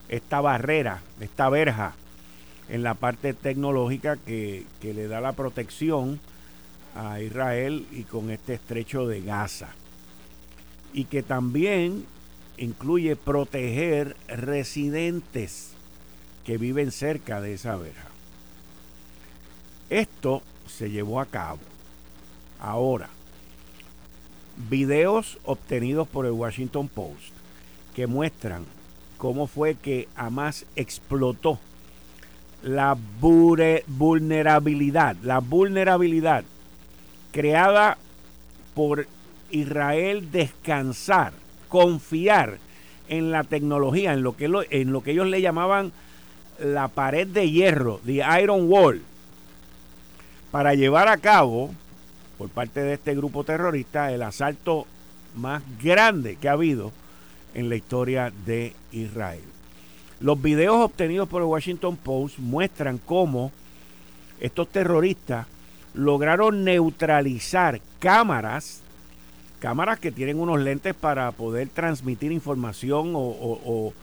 esta 0.07 0.41
barrera, 0.41 1.03
esta 1.19 1.49
verja 1.49 1.93
en 2.67 2.81
la 2.81 2.95
parte 2.95 3.35
tecnológica 3.35 4.17
que, 4.17 4.65
que 4.81 4.95
le 4.95 5.07
da 5.07 5.21
la 5.21 5.33
protección 5.33 6.19
a 6.95 7.21
Israel 7.21 7.85
y 7.91 8.05
con 8.05 8.31
este 8.31 8.55
estrecho 8.55 9.05
de 9.05 9.21
Gaza. 9.21 9.69
Y 10.93 11.03
que 11.03 11.21
también 11.21 12.07
incluye 12.57 13.15
proteger 13.15 14.17
residentes 14.27 15.73
que 16.43 16.57
viven 16.57 16.91
cerca 16.91 17.39
de 17.39 17.53
esa 17.53 17.75
verja. 17.75 18.08
Esto 19.89 20.41
se 20.67 20.89
llevó 20.91 21.19
a 21.19 21.25
cabo. 21.25 21.59
Ahora, 22.59 23.09
videos 24.69 25.37
obtenidos 25.45 26.07
por 26.07 26.25
el 26.25 26.33
Washington 26.33 26.87
Post 26.87 27.33
que 27.95 28.07
muestran 28.07 28.65
cómo 29.17 29.47
fue 29.47 29.75
que 29.75 30.07
Hamas 30.15 30.65
explotó 30.75 31.59
la 32.61 32.97
vulnerabilidad, 33.19 35.15
la 35.23 35.39
vulnerabilidad 35.39 36.43
creada 37.31 37.97
por 38.73 39.07
Israel 39.49 40.31
descansar, 40.31 41.33
confiar 41.67 42.57
en 43.07 43.31
la 43.31 43.43
tecnología, 43.43 44.13
en 44.13 44.23
lo 44.23 44.35
que, 44.35 44.45
en 44.69 44.91
lo 44.91 45.01
que 45.01 45.11
ellos 45.11 45.27
le 45.27 45.41
llamaban 45.41 45.91
la 46.59 46.89
pared 46.89 47.27
de 47.27 47.49
hierro, 47.49 48.01
the 48.05 48.21
Iron 48.41 48.69
Wall, 48.69 49.01
para 50.51 50.73
llevar 50.73 51.07
a 51.07 51.17
cabo, 51.17 51.71
por 52.37 52.49
parte 52.49 52.81
de 52.81 52.93
este 52.93 53.15
grupo 53.15 53.43
terrorista, 53.43 54.11
el 54.11 54.23
asalto 54.23 54.85
más 55.35 55.61
grande 55.81 56.37
que 56.37 56.49
ha 56.49 56.53
habido 56.53 56.91
en 57.53 57.69
la 57.69 57.75
historia 57.75 58.31
de 58.45 58.73
Israel. 58.91 59.43
Los 60.19 60.41
videos 60.41 60.77
obtenidos 60.77 61.29
por 61.29 61.41
el 61.41 61.47
Washington 61.47 61.95
Post 61.97 62.39
muestran 62.39 62.97
cómo 62.97 63.51
estos 64.39 64.67
terroristas 64.69 65.47
lograron 65.93 66.63
neutralizar 66.63 67.81
cámaras, 67.99 68.81
cámaras 69.59 69.99
que 69.99 70.11
tienen 70.11 70.39
unos 70.39 70.59
lentes 70.59 70.93
para 70.93 71.31
poder 71.31 71.69
transmitir 71.69 72.31
información 72.31 73.13
o, 73.15 73.93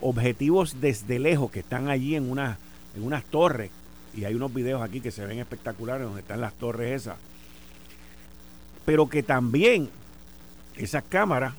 objetivos 0.00 0.80
desde 0.80 1.18
lejos 1.18 1.50
que 1.50 1.60
están 1.60 1.88
allí 1.88 2.14
en, 2.14 2.30
una, 2.30 2.58
en 2.94 3.04
unas 3.04 3.24
torres. 3.24 3.70
Y 4.16 4.24
hay 4.24 4.34
unos 4.34 4.52
videos 4.52 4.82
aquí 4.82 5.00
que 5.00 5.10
se 5.10 5.26
ven 5.26 5.38
espectaculares 5.38 6.06
donde 6.06 6.20
están 6.20 6.40
las 6.40 6.54
torres 6.54 7.02
esas. 7.02 7.16
Pero 8.84 9.08
que 9.08 9.22
también 9.22 9.88
esas 10.76 11.04
cámaras 11.04 11.54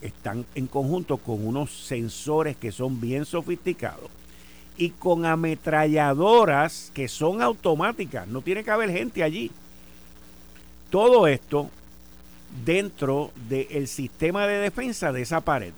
están 0.00 0.44
en 0.54 0.66
conjunto 0.66 1.18
con 1.18 1.46
unos 1.46 1.70
sensores 1.70 2.56
que 2.56 2.72
son 2.72 3.00
bien 3.00 3.24
sofisticados 3.24 4.10
y 4.76 4.90
con 4.90 5.24
ametralladoras 5.24 6.90
que 6.94 7.08
son 7.08 7.40
automáticas. 7.40 8.26
No 8.26 8.42
tiene 8.42 8.64
que 8.64 8.70
haber 8.70 8.90
gente 8.90 9.22
allí. 9.22 9.50
Todo 10.90 11.26
esto 11.26 11.70
dentro 12.64 13.30
del 13.48 13.88
sistema 13.88 14.46
de 14.46 14.58
defensa 14.58 15.12
de 15.12 15.22
esa 15.22 15.40
pared. 15.40 15.72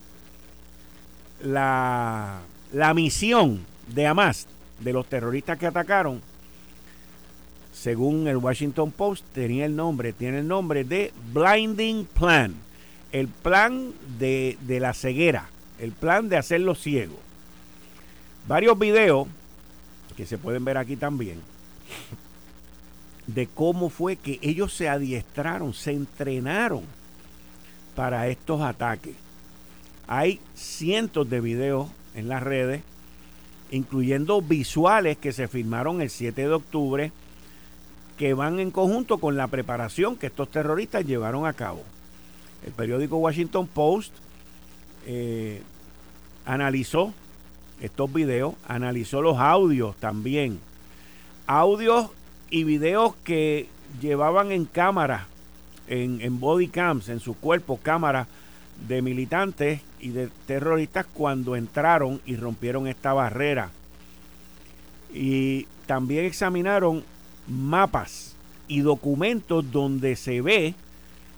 La, 1.43 2.41
la 2.73 2.95
misión 2.95 3.65
de 3.89 4.07
Hamas, 4.07 4.47
de 4.81 4.93
los 4.93 5.07
terroristas 5.07 5.59
que 5.59 5.67
atacaron, 5.67 6.21
según 7.73 8.27
el 8.27 8.37
Washington 8.37 8.91
Post, 8.91 9.25
tenía 9.33 9.67
el 9.67 9.77
nombre, 9.77 10.13
tiene 10.13 10.39
el 10.39 10.49
nombre 10.49 10.85
de 10.85 11.13
Blinding 11.33 12.07
Plan 12.07 12.67
el 13.13 13.29
plan 13.29 13.95
de, 14.19 14.59
la 14.69 14.93
ceguera, 14.93 15.49
el 15.79 15.93
plan 15.93 16.29
de 16.29 16.37
hacerlo 16.37 16.75
ciego. 16.75 17.19
Varios 18.47 18.79
videos 18.79 19.27
que 20.17 20.27
se 20.27 20.37
pueden 20.37 20.65
ver 20.65 20.77
aquí 20.77 20.97
también 20.97 21.41
de 23.27 23.47
cómo 23.47 23.89
fue 23.91 24.17
que 24.17 24.39
ellos 24.43 24.75
se 24.75 24.89
adiestraron, 24.89 25.73
se 25.73 25.93
entrenaron 25.93 26.83
para 27.95 28.29
estos 28.29 28.61
ataques. 28.61 29.17
Hay 30.07 30.41
cientos 30.55 31.29
de 31.29 31.41
videos 31.41 31.89
en 32.15 32.29
las 32.29 32.43
redes, 32.43 32.83
incluyendo 33.77 34.43
visuales 34.43 35.17
que 35.19 35.33
se 35.33 35.49
filmaron 35.49 36.01
el 36.01 36.11
7 36.11 36.43
de 36.43 36.53
octubre, 36.53 37.13
que 38.19 38.35
van 38.35 38.59
en 38.59 38.71
conjunto 38.71 39.19
con 39.19 39.37
la 39.37 39.47
preparación 39.47 40.17
que 40.17 40.27
estos 40.27 40.51
terroristas 40.51 41.05
llevaron 41.05 41.47
a 41.47 41.53
cabo 41.53 41.83
el 42.67 42.73
periódico 42.73 43.17
Washington 43.17 43.67
Post 43.69 44.13
eh, 45.07 45.63
analizó 46.45 47.15
estos 47.81 48.13
videos, 48.13 48.55
analizó 48.67 49.23
los 49.23 49.39
audios 49.39 49.97
también. 49.97 50.59
Audios 51.47 52.11
y 52.51 52.65
videos 52.65 53.15
que 53.23 53.69
llevaban 54.01 54.51
en 54.51 54.65
cámara, 54.65 55.29
en, 55.87 56.21
en 56.21 56.41
body 56.41 56.69
cams, 56.69 57.09
en 57.09 57.21
su 57.21 57.35
cuerpo, 57.35 57.79
cámaras 57.81 58.27
de 58.89 59.01
militantes 59.01 59.81
y 60.07 60.11
de 60.11 60.29
terroristas 60.47 61.05
cuando 61.13 61.57
entraron 61.57 62.21
y 62.25 62.37
rompieron 62.37 62.87
esta 62.87 63.13
barrera. 63.13 63.71
Y 65.13 65.67
también 65.87 66.25
examinaron 66.25 67.03
mapas 67.49 68.37
y 68.69 68.81
documentos 68.83 69.73
donde 69.73 70.15
se 70.15 70.41
ve 70.43 70.75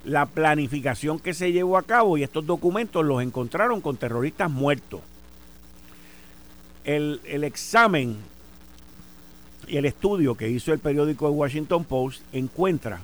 la 0.05 0.27
planificación 0.27 1.19
que 1.19 1.33
se 1.33 1.51
llevó 1.51 1.79
a 1.79 1.83
cabo 1.83 2.19
y 2.19 2.23
estos 2.23 2.45
documentos 2.45 3.07
los 3.07 3.23
encontraron 3.23 3.81
con 3.81 3.97
terroristas 3.97 4.51
muertos. 4.51 5.01
El, 6.85 7.21
examen 7.45 8.17
y 9.67 9.79
el 9.79 9.87
estudio 9.87 10.35
que 10.35 10.51
hizo 10.51 10.75
el 10.75 10.79
periódico 10.79 11.31
Washington 11.31 11.85
Post 11.85 12.21
encuentra 12.35 13.01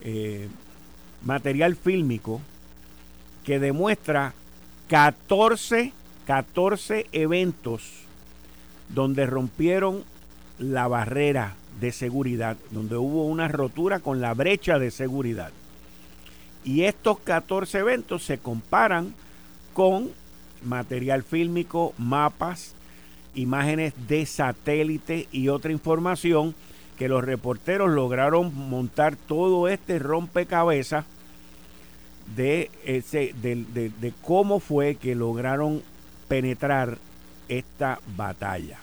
eh, 0.00 0.48
material 1.22 1.76
fílmico 1.76 2.40
que 3.44 3.58
demuestra 3.58 4.34
14, 4.88 5.92
14 6.26 7.06
eventos 7.12 8.00
donde 8.88 9.26
rompieron 9.26 10.04
la 10.58 10.88
barrera 10.88 11.54
de 11.80 11.92
seguridad, 11.92 12.56
donde 12.70 12.96
hubo 12.96 13.24
una 13.24 13.48
rotura 13.48 14.00
con 14.00 14.20
la 14.20 14.34
brecha 14.34 14.78
de 14.78 14.90
seguridad. 14.90 15.50
Y 16.64 16.82
estos 16.82 17.18
14 17.20 17.78
eventos 17.78 18.24
se 18.24 18.38
comparan 18.38 19.14
con 19.72 20.10
material 20.62 21.22
fílmico, 21.22 21.94
mapas, 21.96 22.74
imágenes 23.34 23.94
de 24.08 24.26
satélite 24.26 25.28
y 25.32 25.48
otra 25.48 25.72
información 25.72 26.54
que 26.98 27.08
los 27.08 27.24
reporteros 27.24 27.90
lograron 27.90 28.54
montar 28.54 29.16
todo 29.16 29.68
este 29.68 29.98
rompecabezas 29.98 31.06
de, 32.36 32.70
ese, 32.84 33.34
de 33.34 34.12
cómo 34.22 34.60
fue 34.60 34.96
que 34.96 35.14
lograron 35.14 35.82
penetrar 36.28 36.98
esta 37.48 38.00
batalla. 38.16 38.78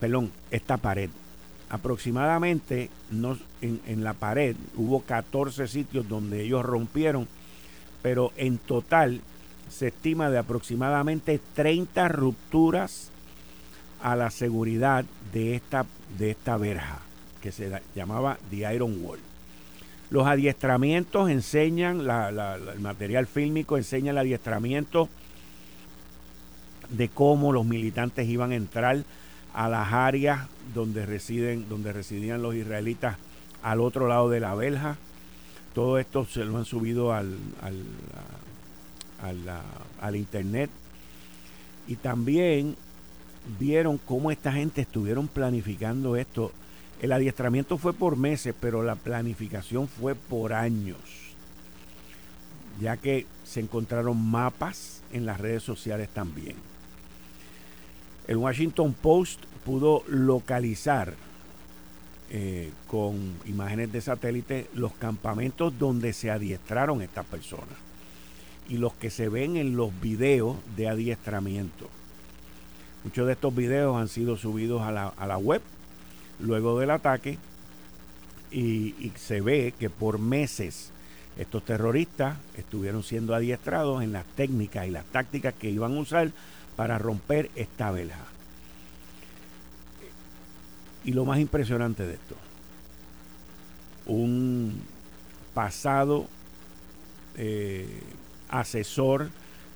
Perdón, 0.00 0.30
esta 0.50 0.76
pared 0.76 1.10
aproximadamente 1.74 2.88
en, 3.60 4.04
la 4.04 4.14
pared 4.14 4.54
hubo 4.76 5.00
14 5.00 5.66
sitios 5.66 6.08
donde 6.08 6.42
ellos 6.42 6.64
rompieron, 6.64 7.26
pero 8.00 8.32
en 8.36 8.58
total 8.58 9.20
se 9.68 9.88
estima 9.88 10.30
de 10.30 10.38
aproximadamente 10.38 11.40
30 11.54 12.06
rupturas 12.08 13.10
a 14.02 14.14
la 14.14 14.30
seguridad 14.30 15.04
de 15.32 15.56
esta, 15.56 15.84
de 16.16 16.30
esta 16.30 16.56
verja 16.58 17.00
que 17.42 17.50
se 17.50 17.72
llamaba 17.96 18.38
The 18.50 18.72
Iron 18.72 19.02
Wall. 19.02 19.18
Los 20.14 20.28
adiestramientos 20.28 21.28
enseñan, 21.28 22.02
el 22.02 22.78
material 22.78 23.26
fílmico 23.26 23.76
enseña 23.76 24.12
el 24.12 24.18
adiestramiento 24.18 25.08
de 26.88 27.08
cómo 27.08 27.52
los 27.52 27.66
militantes 27.66 28.28
iban 28.28 28.52
a 28.52 28.54
entrar 28.54 29.02
a 29.52 29.68
las 29.68 29.92
áreas 29.92 30.46
donde 30.72 31.04
residen, 31.04 31.68
donde 31.68 31.92
residían 31.92 32.42
los 32.42 32.54
israelitas 32.54 33.16
al 33.60 33.80
otro 33.80 34.06
lado 34.06 34.30
de 34.30 34.38
la 34.38 34.54
verja. 34.54 34.98
Todo 35.74 35.98
esto 35.98 36.24
se 36.26 36.44
lo 36.44 36.58
han 36.58 36.64
subido 36.64 37.12
al, 37.12 37.36
al, 40.00 40.14
internet. 40.14 40.70
Y 41.88 41.96
también 41.96 42.76
vieron 43.58 43.98
cómo 43.98 44.30
esta 44.30 44.52
gente 44.52 44.82
estuvieron 44.82 45.26
planificando 45.26 46.14
esto. 46.14 46.52
El 47.04 47.12
adiestramiento 47.12 47.76
fue 47.76 47.92
por 47.92 48.16
meses, 48.16 48.54
pero 48.58 48.82
la 48.82 48.94
planificación 48.94 49.88
fue 49.88 50.14
por 50.14 50.54
años. 50.54 50.96
Ya 52.80 52.96
que 52.96 53.26
se 53.44 53.60
encontraron 53.60 54.16
mapas 54.16 55.02
en 55.12 55.26
las 55.26 55.38
redes 55.38 55.62
sociales 55.62 56.08
también. 56.08 56.56
El 58.26 58.38
Washington 58.38 58.94
Post 58.94 59.44
pudo 59.66 60.02
localizar 60.06 61.12
eh, 62.30 62.72
con 62.86 63.34
imágenes 63.44 63.92
de 63.92 64.00
satélite 64.00 64.70
los 64.72 64.94
campamentos 64.94 65.78
donde 65.78 66.14
se 66.14 66.30
adiestraron 66.30 67.02
estas 67.02 67.26
personas 67.26 67.76
y 68.66 68.78
los 68.78 68.94
que 68.94 69.10
se 69.10 69.28
ven 69.28 69.58
en 69.58 69.76
los 69.76 69.90
videos 70.00 70.56
de 70.74 70.88
adiestramiento. 70.88 71.90
Muchos 73.04 73.26
de 73.26 73.34
estos 73.34 73.54
videos 73.54 73.94
han 73.94 74.08
sido 74.08 74.38
subidos 74.38 74.80
a 74.80 74.90
la, 74.90 75.08
a 75.08 75.26
la 75.26 75.36
web 75.36 75.60
luego 76.40 76.78
del 76.78 76.90
ataque 76.90 77.38
y, 78.50 79.12
se 79.16 79.40
ve 79.40 79.74
que 79.78 79.90
por 79.90 80.18
meses 80.18 80.90
estos 81.36 81.64
terroristas 81.64 82.36
estuvieron 82.56 83.02
siendo 83.02 83.34
adiestrados 83.34 84.02
en 84.02 84.12
las 84.12 84.24
técnicas 84.24 84.86
y 84.86 84.90
las 84.90 85.04
tácticas 85.06 85.54
que 85.54 85.70
iban 85.70 85.96
a 85.96 86.00
usar 86.00 86.30
para 86.76 86.98
romper 86.98 87.50
esta 87.56 87.90
verja. 87.90 88.24
Y 91.04 91.12
lo 91.12 91.24
más 91.24 91.38
impresionante 91.40 92.06
de 92.06 92.14
esto, 92.14 92.36
un 94.06 94.80
pasado 95.52 96.28
eh, 97.36 98.00
asesor 98.48 99.28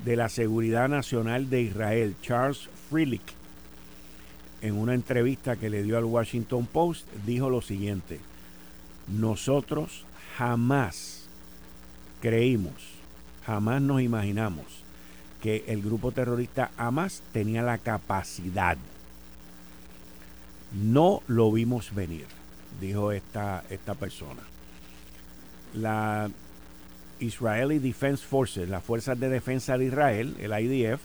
de 0.04 0.16
la 0.16 0.28
Seguridad 0.28 0.88
Nacional 0.88 1.50
de 1.50 1.62
Israel, 1.62 2.14
Charles 2.22 2.68
Frelich, 2.88 3.37
en 4.62 4.74
una 4.74 4.94
entrevista 4.94 5.56
que 5.56 5.70
le 5.70 5.82
dio 5.82 5.98
al 5.98 6.04
Washington 6.04 6.66
Post, 6.66 7.06
dijo 7.26 7.50
lo 7.50 7.62
siguiente, 7.62 8.20
nosotros 9.06 10.04
jamás 10.36 11.28
creímos, 12.20 12.74
jamás 13.44 13.80
nos 13.82 14.02
imaginamos 14.02 14.64
que 15.40 15.64
el 15.68 15.82
grupo 15.82 16.12
terrorista 16.12 16.70
Hamas 16.76 17.22
tenía 17.32 17.62
la 17.62 17.78
capacidad. 17.78 18.76
No 20.72 21.22
lo 21.26 21.50
vimos 21.52 21.94
venir, 21.94 22.26
dijo 22.80 23.12
esta, 23.12 23.64
esta 23.70 23.94
persona. 23.94 24.42
La 25.74 26.30
Israeli 27.20 27.78
Defense 27.78 28.24
Forces, 28.24 28.68
las 28.68 28.82
Fuerzas 28.82 29.18
de 29.18 29.28
Defensa 29.28 29.78
de 29.78 29.86
Israel, 29.86 30.36
el 30.40 30.52
IDF, 30.52 31.00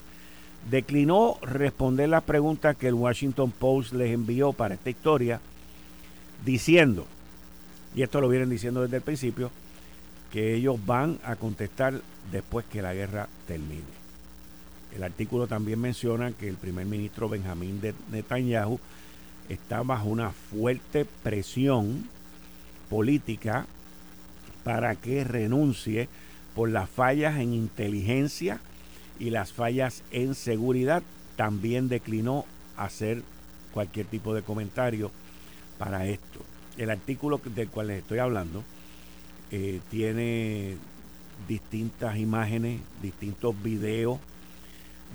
declinó 0.70 1.38
responder 1.42 2.10
las 2.10 2.24
preguntas 2.24 2.76
que 2.76 2.88
el 2.88 2.94
Washington 2.94 3.52
Post 3.52 3.94
les 3.94 4.12
envió 4.12 4.54
para 4.54 4.76
esta 4.76 4.90
historia, 4.90 5.40
diciendo, 6.46 7.06
y 7.96 8.02
esto 8.02 8.22
lo 8.22 8.30
vienen 8.30 8.50
diciendo 8.50 8.82
desde 8.82 8.98
el 8.98 9.04
principio, 9.04 9.52
que 10.32 10.56
ellos 10.56 10.84
van 10.86 11.20
a 11.24 11.36
contestar 11.36 12.02
después 12.32 12.66
que 12.66 12.82
la 12.82 12.94
guerra 12.94 13.28
termine. 13.48 13.84
El 14.96 15.04
artículo 15.04 15.48
también 15.48 15.80
menciona 15.80 16.32
que 16.32 16.48
el 16.48 16.56
primer 16.56 16.86
ministro 16.86 17.30
Benjamín 17.30 17.82
Netanyahu 18.12 18.80
está 19.50 19.82
bajo 19.82 20.08
una 20.08 20.32
fuerte 20.32 21.06
presión 21.24 22.08
política 22.90 23.66
para 24.64 24.96
que 24.96 25.24
renuncie 25.24 26.10
por 26.56 26.70
las 26.70 26.90
fallas 26.90 27.40
en 27.40 27.54
inteligencia 27.54 28.60
y 29.20 29.30
las 29.30 29.54
fallas 29.54 30.04
en 30.12 30.36
seguridad. 30.36 31.04
También 31.36 31.90
declinó 31.90 32.46
hacer 32.78 33.24
cualquier 33.74 34.06
tipo 34.06 34.34
de 34.34 34.44
comentario 34.44 35.12
para 35.78 36.06
esto. 36.08 36.40
El 36.78 36.90
artículo 36.90 37.40
del 37.44 37.70
cual 37.70 37.88
les 37.88 38.00
estoy 38.00 38.20
hablando 38.20 38.64
eh, 39.52 39.82
tiene 39.90 40.78
distintas 41.48 42.18
imágenes, 42.18 42.82
distintos 43.02 43.62
videos 43.62 44.20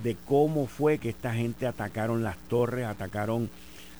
de 0.02 0.16
cómo 0.26 0.66
fue 0.66 0.98
que 0.98 1.08
esta 1.08 1.34
gente 1.34 1.66
atacaron 1.66 2.22
las 2.22 2.36
torres, 2.48 2.86
atacaron 2.86 3.50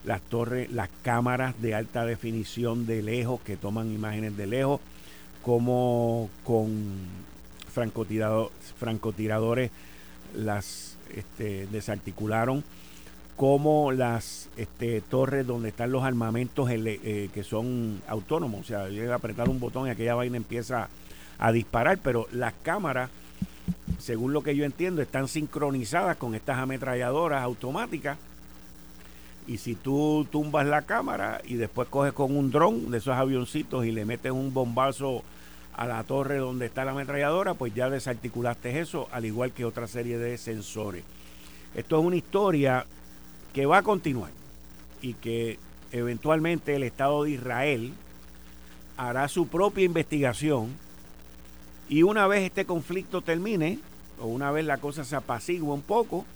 las 0.04 0.22
torres, 0.22 0.70
las 0.70 0.88
cámaras 1.02 1.60
de 1.60 1.74
alta 1.74 2.04
definición 2.04 2.86
de 2.86 3.02
lejos 3.02 3.40
que 3.40 3.56
toman 3.56 3.92
imágenes 3.92 4.36
de 4.36 4.46
lejos, 4.46 4.80
como 5.42 6.28
con 6.44 6.98
francotiradores 8.76 9.70
las 10.34 10.96
este, 11.14 11.66
desarticularon, 11.68 12.64
como 13.36 13.92
las 13.92 14.48
este, 14.56 15.00
torres 15.00 15.46
donde 15.46 15.68
están 15.70 15.92
los 15.92 16.02
armamentos 16.02 16.68
eh, 16.70 17.30
que 17.32 17.44
son 17.44 18.02
autónomos, 18.08 18.60
o 18.60 18.64
sea, 18.64 18.88
llega 18.88 19.14
a 19.14 19.16
apretar 19.16 19.48
un 19.48 19.60
botón 19.60 19.86
y 19.86 19.90
aquella 19.90 20.14
vaina 20.14 20.36
empieza 20.36 20.88
a 21.38 21.52
disparar, 21.52 21.98
pero 22.02 22.26
las 22.32 22.52
cámaras 22.62 23.10
según 23.98 24.32
lo 24.32 24.42
que 24.42 24.56
yo 24.56 24.64
entiendo, 24.64 25.02
están 25.02 25.28
sincronizadas 25.28 26.16
con 26.16 26.34
estas 26.34 26.58
ametralladoras 26.58 27.42
automáticas. 27.42 28.18
Y 29.46 29.58
si 29.58 29.74
tú 29.74 30.26
tumbas 30.30 30.66
la 30.66 30.82
cámara 30.82 31.40
y 31.44 31.54
después 31.54 31.88
coges 31.88 32.12
con 32.12 32.36
un 32.36 32.50
dron 32.50 32.90
de 32.90 32.98
esos 32.98 33.14
avioncitos 33.14 33.86
y 33.86 33.92
le 33.92 34.04
metes 34.04 34.30
un 34.30 34.52
bombazo 34.52 35.22
a 35.78 35.86
la 35.86 36.04
torre 36.04 36.36
donde 36.36 36.66
está 36.66 36.84
la 36.84 36.90
ametralladora, 36.90 37.54
pues 37.54 37.74
ya 37.74 37.88
desarticulaste 37.88 38.78
eso, 38.80 39.08
al 39.10 39.24
igual 39.24 39.52
que 39.52 39.64
otra 39.64 39.86
serie 39.86 40.18
de 40.18 40.36
sensores. 40.36 41.04
Esto 41.74 41.98
es 41.98 42.04
una 42.04 42.16
historia 42.16 42.84
que 43.54 43.64
va 43.64 43.78
a 43.78 43.82
continuar 43.82 44.32
y 45.00 45.14
que 45.14 45.58
eventualmente 45.92 46.74
el 46.74 46.82
Estado 46.82 47.22
de 47.22 47.30
Israel 47.30 47.94
hará 48.96 49.28
su 49.28 49.46
propia 49.46 49.84
investigación 49.84 50.74
y 51.88 52.02
una 52.02 52.26
vez 52.26 52.42
este 52.42 52.66
conflicto 52.66 53.22
termine, 53.22 53.78
o 54.20 54.26
una 54.26 54.50
vez 54.50 54.66
la 54.66 54.78
cosa 54.78 55.04
se 55.04 55.16
apacigüe 55.16 55.72
un 55.72 55.82
poco, 55.82 56.26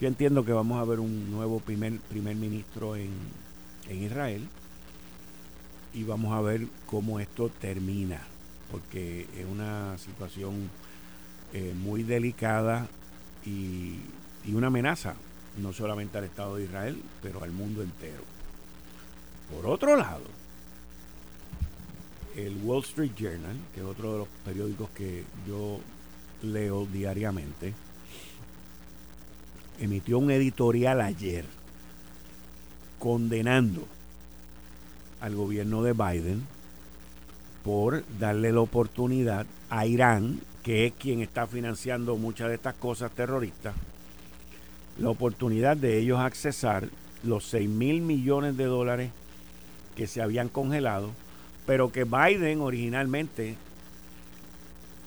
yo 0.00 0.08
entiendo 0.08 0.44
que 0.44 0.52
vamos 0.52 0.80
a 0.80 0.84
ver 0.84 0.98
un 0.98 1.30
nuevo 1.30 1.60
primer, 1.60 1.98
primer 2.00 2.34
ministro 2.36 2.96
en, 2.96 3.10
Israel 3.90 4.46
y 5.92 6.04
vamos 6.04 6.32
a 6.32 6.40
ver 6.40 6.68
cómo 6.86 7.18
esto 7.18 7.48
termina, 7.48 8.20
porque 8.70 9.26
es 9.36 9.46
una 9.50 9.96
situación 9.98 10.70
eh, 11.52 11.74
muy 11.76 12.02
delicada 12.02 12.86
y, 13.44 13.96
y 14.44 14.54
una 14.54 14.68
amenaza, 14.68 15.14
no 15.58 15.72
solamente 15.72 16.18
al 16.18 16.24
Estado 16.24 16.56
de 16.56 16.64
Israel, 16.64 17.02
pero 17.22 17.42
al 17.42 17.50
mundo 17.50 17.82
entero. 17.82 18.22
Por 19.50 19.66
otro 19.66 19.96
lado, 19.96 20.22
el 22.36 22.56
Wall 22.62 22.82
Street 22.82 23.12
Journal, 23.16 23.56
que 23.74 23.80
es 23.80 23.86
otro 23.86 24.12
de 24.12 24.18
los 24.18 24.28
periódicos 24.44 24.90
que 24.90 25.24
yo 25.46 25.80
leo 26.42 26.86
diariamente, 26.86 27.74
emitió 29.80 30.18
un 30.18 30.30
editorial 30.30 31.00
ayer 31.00 31.44
condenando 32.98 33.86
al 35.20 35.34
gobierno 35.34 35.82
de 35.82 35.92
Biden 35.92 36.46
por 37.70 38.02
darle 38.18 38.50
la 38.52 38.60
oportunidad 38.60 39.46
a 39.68 39.86
Irán, 39.86 40.40
que 40.64 40.86
es 40.86 40.92
quien 40.92 41.20
está 41.20 41.46
financiando 41.46 42.16
muchas 42.16 42.48
de 42.48 42.56
estas 42.56 42.74
cosas 42.74 43.12
terroristas, 43.12 43.74
la 44.98 45.10
oportunidad 45.10 45.76
de 45.76 45.98
ellos 45.98 46.18
accesar 46.18 46.88
los 47.22 47.44
6 47.46 47.68
mil 47.68 48.00
millones 48.00 48.56
de 48.56 48.64
dólares 48.64 49.10
que 49.94 50.08
se 50.08 50.20
habían 50.20 50.48
congelado 50.48 51.10
pero 51.70 51.92
que 51.92 52.02
Biden 52.02 52.62
originalmente 52.62 53.54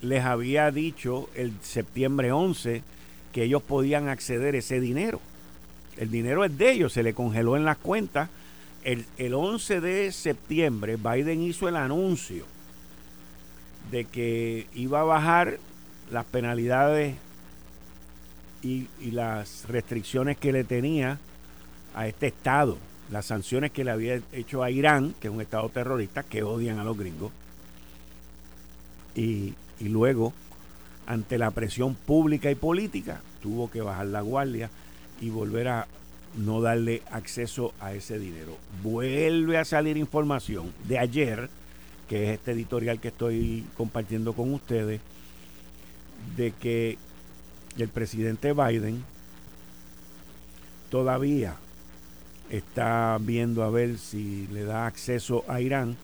les 0.01 0.23
había 0.23 0.71
dicho 0.71 1.29
el 1.35 1.51
septiembre 1.61 2.31
11 2.31 2.83
que 3.33 3.43
ellos 3.43 3.61
podían 3.61 4.07
acceder 4.07 4.55
a 4.55 4.59
ese 4.59 4.79
dinero. 4.79 5.19
El 5.97 6.09
dinero 6.09 6.45
es 6.45 6.57
de 6.57 6.71
ellos, 6.71 6.93
se 6.93 7.03
le 7.03 7.13
congeló 7.13 7.57
en 7.57 7.65
las 7.65 7.75
cuentas. 7.75 8.29
El, 8.85 9.33
11 9.33 9.81
de 9.81 10.11
septiembre 10.13 10.95
Biden 10.95 11.41
hizo 11.41 11.67
el 11.67 11.75
anuncio 11.75 12.45
de 13.91 14.05
que 14.05 14.67
iba 14.73 15.01
a 15.01 15.03
bajar 15.03 15.59
las 16.11 16.25
penalidades 16.25 17.15
y, 18.61 18.87
y 18.99 19.11
las 19.11 19.67
restricciones 19.67 20.37
que 20.37 20.51
le 20.51 20.63
tenía 20.63 21.19
a 21.95 22.07
este 22.07 22.27
estado 22.27 22.77
las 23.13 23.27
sanciones 23.27 23.71
que 23.71 23.83
le 23.83 23.91
había 23.91 24.19
hecho 24.31 24.63
a 24.63 24.71
Irán, 24.71 25.13
que 25.19 25.27
es 25.27 25.33
un 25.33 25.39
estado 25.39 25.69
terrorista, 25.69 26.23
que 26.23 26.43
odian 26.43 26.79
a 26.79 26.83
los 26.83 26.97
gringos, 26.97 27.31
y, 29.15 29.53
luego, 29.79 30.33
ante 31.05 31.37
la 31.37 31.51
presión 31.51 31.93
pública 31.93 32.49
y 32.49 32.55
política, 32.55 33.21
tuvo 33.41 33.69
que 33.69 33.81
bajar 33.81 34.07
la 34.07 34.21
guardia 34.21 34.71
y 35.21 35.29
volver 35.29 35.67
a 35.67 35.87
no 36.35 36.61
darle 36.61 37.03
acceso 37.11 37.73
a 37.79 37.93
ese 37.93 38.17
dinero. 38.17 38.57
Vuelve 38.81 39.59
a 39.59 39.65
salir 39.65 39.97
información 39.97 40.73
de 40.87 40.97
ayer, 40.97 41.49
que 42.07 42.25
es 42.25 42.39
este 42.39 42.51
editorial 42.51 42.99
que 42.99 43.09
estoy 43.09 43.65
compartiendo 43.75 44.33
con 44.33 44.53
ustedes, 44.53 45.01
de 46.35 46.51
que 46.51 46.97
el 47.77 47.89
presidente 47.89 48.53
Biden 48.53 49.03
todavía 50.89 51.55
está 52.49 53.17
viendo 53.19 53.63
a 53.63 53.69
ver 53.69 53.97
si 53.97 54.47
le 54.51 54.63
da 54.63 54.85
acceso 54.85 55.43
a 55.47 55.59
Irán 55.59 55.97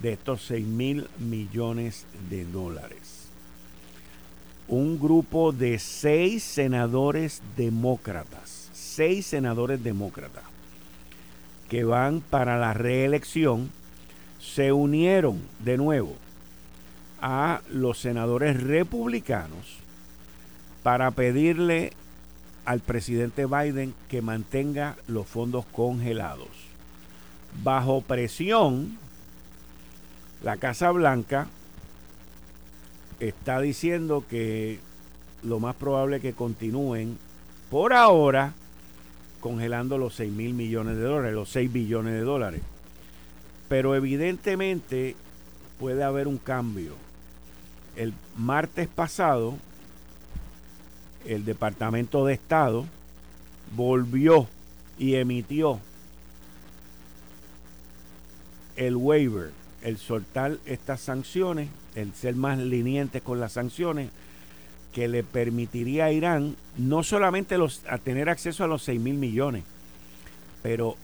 de 0.00 0.12
estos 0.12 0.42
6 0.46 0.66
mil 0.66 1.08
millones 1.18 2.06
de 2.30 2.44
dólares. 2.44 3.26
Un 4.68 5.00
grupo 5.00 5.50
de 5.52 5.78
seis 5.78 6.44
senadores 6.44 7.42
demócratas, 7.56 8.70
seis 8.74 9.26
senadores 9.26 9.82
demócratas, 9.82 10.44
que 11.68 11.84
van 11.84 12.20
para 12.20 12.58
la 12.58 12.74
reelección 12.74 13.70
se 14.54 14.72
unieron 14.72 15.40
de 15.60 15.76
nuevo 15.76 16.14
a 17.20 17.60
los 17.70 17.98
senadores 17.98 18.60
republicanos 18.62 19.78
para 20.82 21.10
pedirle 21.10 21.92
al 22.64 22.80
presidente 22.80 23.46
Biden 23.46 23.94
que 24.08 24.22
mantenga 24.22 24.96
los 25.06 25.26
fondos 25.26 25.64
congelados. 25.66 26.48
Bajo 27.62 28.00
presión, 28.00 28.98
la 30.42 30.56
Casa 30.56 30.90
Blanca 30.90 31.48
está 33.20 33.60
diciendo 33.60 34.24
que 34.28 34.80
lo 35.42 35.60
más 35.60 35.74
probable 35.76 36.16
es 36.16 36.22
que 36.22 36.32
continúen 36.32 37.18
por 37.70 37.92
ahora 37.92 38.54
congelando 39.40 39.98
los 39.98 40.14
6 40.14 40.32
mil 40.32 40.54
millones 40.54 40.96
de 40.96 41.02
dólares, 41.02 41.34
los 41.34 41.48
6 41.50 41.72
billones 41.72 42.14
de 42.14 42.20
dólares. 42.20 42.62
Pero 43.68 43.94
evidentemente 43.94 45.16
puede 45.78 46.02
haber 46.02 46.28
un 46.28 46.38
cambio. 46.38 46.94
El 47.96 48.14
martes 48.36 48.88
pasado, 48.88 49.56
el 51.26 51.44
Departamento 51.44 52.24
de 52.24 52.34
Estado 52.34 52.86
volvió 53.76 54.46
y 54.98 55.14
emitió 55.16 55.80
el 58.76 58.96
waiver, 58.96 59.50
el 59.82 59.98
soltar 59.98 60.58
estas 60.64 61.00
sanciones, 61.00 61.68
el 61.94 62.14
ser 62.14 62.36
más 62.36 62.58
linientes 62.58 63.22
con 63.22 63.40
las 63.40 63.52
sanciones, 63.52 64.10
que 64.92 65.08
le 65.08 65.22
permitiría 65.22 66.06
a 66.06 66.12
Irán 66.12 66.56
no 66.76 67.02
solamente 67.02 67.58
los, 67.58 67.82
a 67.88 67.98
tener 67.98 68.28
acceso 68.28 68.64
a 68.64 68.68
los 68.68 68.82
6 68.84 69.00
mil 69.00 69.14
millones, 69.14 69.64
pero 70.62 70.96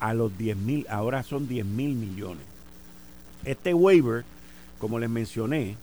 a 0.00 0.14
los 0.14 0.36
10 0.36 0.56
mil, 0.56 0.86
ahora 0.88 1.22
son 1.22 1.46
10 1.46 1.64
mil 1.64 1.94
millones. 1.94 2.44
Este 3.44 3.74
waiver, 3.74 4.24
como 4.78 4.98
les 4.98 5.10
mencioné, 5.10 5.76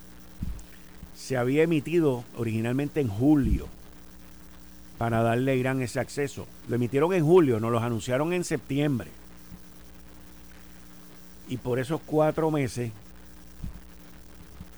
se 1.16 1.38
había 1.38 1.64
emitido 1.64 2.24
originalmente 2.36 3.00
en 3.00 3.08
julio 3.08 3.68
para 4.98 5.22
darle 5.22 5.52
a 5.52 5.56
Irán 5.56 5.82
ese 5.82 6.00
acceso. 6.00 6.48
Lo 6.68 6.76
emitieron 6.76 7.14
en 7.14 7.26
julio, 7.26 7.60
nos 7.60 7.72
los 7.72 7.84
anunciaron 7.84 8.34
en 8.34 8.44
septiembre. 8.44 9.10
Y 11.48 11.58
por 11.58 11.80
esos 11.80 12.02
cuatro 12.06 12.52
meses, 12.52 12.92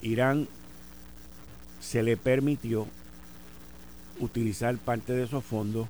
Irán 0.01 0.47
se 1.79 2.03
le 2.03 2.15
permitió 2.17 2.87
utilizar 4.19 4.77
parte 4.77 5.13
de 5.13 5.23
esos 5.23 5.43
fondos 5.43 5.87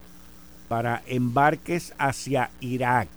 para 0.67 1.01
embarques 1.07 1.93
hacia 1.97 2.51
Irak 2.61 3.09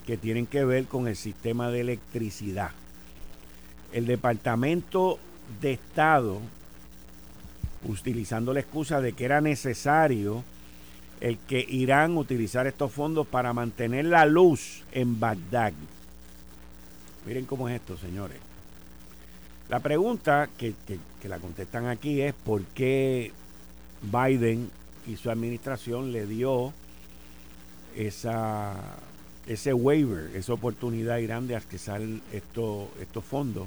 que 0.00 0.16
tienen 0.16 0.46
que 0.46 0.64
ver 0.64 0.86
con 0.86 1.08
el 1.08 1.16
sistema 1.16 1.70
de 1.70 1.80
electricidad. 1.80 2.70
El 3.92 4.06
Departamento 4.06 5.18
de 5.60 5.72
Estado, 5.72 6.40
utilizando 7.84 8.52
la 8.52 8.60
excusa 8.60 9.00
de 9.00 9.12
que 9.12 9.24
era 9.24 9.40
necesario 9.40 10.44
el 11.20 11.38
que 11.38 11.64
Irán 11.68 12.16
utilizara 12.16 12.68
estos 12.68 12.92
fondos 12.92 13.26
para 13.26 13.52
mantener 13.52 14.06
la 14.06 14.24
luz 14.24 14.84
en 14.92 15.20
Bagdad. 15.20 15.72
Miren 17.26 17.44
cómo 17.44 17.68
es 17.68 17.76
esto, 17.76 17.96
señores. 17.98 18.38
La 19.68 19.80
pregunta 19.80 20.48
que, 20.56 20.74
la 21.24 21.38
contestan 21.38 21.86
aquí 21.86 22.22
es 22.22 22.34
por 22.34 22.64
qué 22.64 23.32
Biden 24.02 24.70
y 25.06 25.16
su 25.16 25.30
administración 25.30 26.10
le 26.10 26.26
dio 26.26 26.72
esa, 27.94 28.74
ese 29.50 29.74
waiver, 29.74 30.30
esa 30.36 30.52
oportunidad 30.52 31.16
a 31.16 31.20
Irán 31.20 31.48
de 31.48 31.56
accesar 31.56 32.00
estos 32.32 33.24
fondos. 33.28 33.66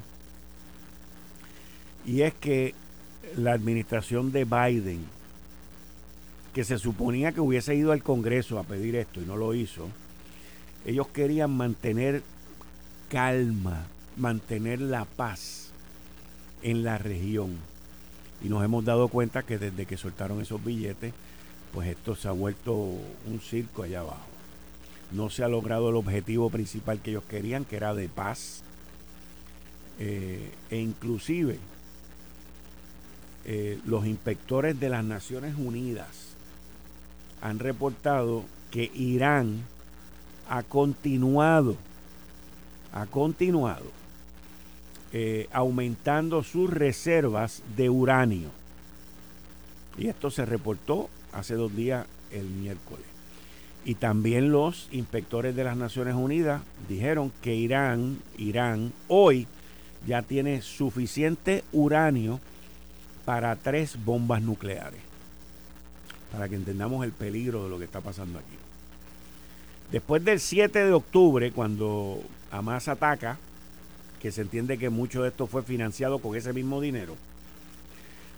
Y 2.05 2.21
es 2.21 2.33
que 2.33 2.73
la 3.35 3.51
administración 3.51 4.31
de 4.31 4.45
Biden, 4.45 5.05
que 6.53 6.63
se 6.63 6.77
suponía 6.77 7.33
que 7.33 7.41
hubiese 7.41 7.75
ido 7.75 7.91
al 7.91 8.01
Congreso 8.01 8.59
a 8.59 8.63
pedir 8.63 8.95
esto 8.95 9.19
y 9.21 9.25
no 9.25 9.35
lo 9.35 9.53
hizo, 9.53 9.89
ellos 10.85 11.07
querían 11.09 11.51
mantener 11.51 12.23
calma, 13.09 13.85
mantener 14.15 14.79
la 14.79 15.03
paz 15.03 15.71
en 16.61 16.85
la 16.85 16.97
región. 16.97 17.57
Y 18.41 18.47
nos 18.47 18.63
hemos 18.63 18.85
dado 18.85 19.09
cuenta 19.09 19.43
que 19.43 19.57
desde 19.57 19.85
que 19.85 19.97
soltaron 19.97 20.39
esos 20.39 20.63
billetes, 20.63 21.13
pues 21.73 21.89
esto 21.89 22.15
se 22.15 22.29
ha 22.29 22.31
vuelto 22.31 22.73
un 22.73 23.41
circo 23.41 23.83
allá 23.83 23.99
abajo. 23.99 24.32
No 25.13 25.29
se 25.29 25.43
ha 25.43 25.47
logrado 25.47 25.89
el 25.89 25.95
objetivo 25.95 26.49
principal 26.49 26.99
que 26.99 27.11
ellos 27.11 27.23
querían, 27.23 27.65
que 27.65 27.75
era 27.75 27.93
de 27.93 28.09
paz. 28.09 28.63
Eh, 29.99 30.51
e 30.71 30.77
inclusive 30.77 31.59
eh, 33.45 33.79
los 33.85 34.07
inspectores 34.07 34.79
de 34.79 34.89
las 34.89 35.03
Naciones 35.03 35.55
Unidas 35.55 36.33
han 37.41 37.59
reportado 37.59 38.43
que 38.71 38.89
Irán 38.95 39.63
ha 40.49 40.63
continuado, 40.63 41.77
ha 42.91 43.05
continuado 43.05 43.91
eh, 45.11 45.47
aumentando 45.51 46.41
sus 46.41 46.71
reservas 46.71 47.61
de 47.75 47.89
uranio. 47.89 48.49
Y 49.97 50.07
esto 50.07 50.31
se 50.31 50.43
reportó 50.45 51.07
hace 51.31 51.53
dos 51.53 51.75
días 51.75 52.07
el 52.31 52.45
miércoles. 52.45 53.12
Y 53.85 53.95
también 53.95 54.51
los 54.51 54.87
inspectores 54.91 55.55
de 55.55 55.63
las 55.63 55.75
Naciones 55.75 56.15
Unidas 56.15 56.61
dijeron 56.87 57.31
que 57.41 57.53
Irán, 57.55 58.19
Irán 58.37 58.93
hoy 59.09 59.45
ya 60.07 60.21
tiene 60.21 60.61
suficiente 60.61 61.63
uranio 61.73 62.39
para 63.25 63.55
tres 63.57 63.97
bombas 64.03 64.41
nucleares. 64.41 65.01
Para 66.31 66.47
que 66.47 66.55
entendamos 66.55 67.03
el 67.03 67.11
peligro 67.11 67.63
de 67.63 67.69
lo 67.69 67.77
que 67.77 67.85
está 67.85 68.01
pasando 68.01 68.39
aquí. 68.39 68.57
Después 69.91 70.23
del 70.23 70.39
7 70.39 70.85
de 70.85 70.93
octubre, 70.93 71.51
cuando 71.51 72.21
Hamas 72.51 72.87
ataca 72.87 73.37
que 74.21 74.31
se 74.31 74.41
entiende 74.41 74.77
que 74.77 74.89
mucho 74.89 75.23
de 75.23 75.29
esto 75.29 75.47
fue 75.47 75.63
financiado 75.63 76.19
con 76.19 76.35
ese 76.37 76.53
mismo 76.53 76.79
dinero. 76.79 77.15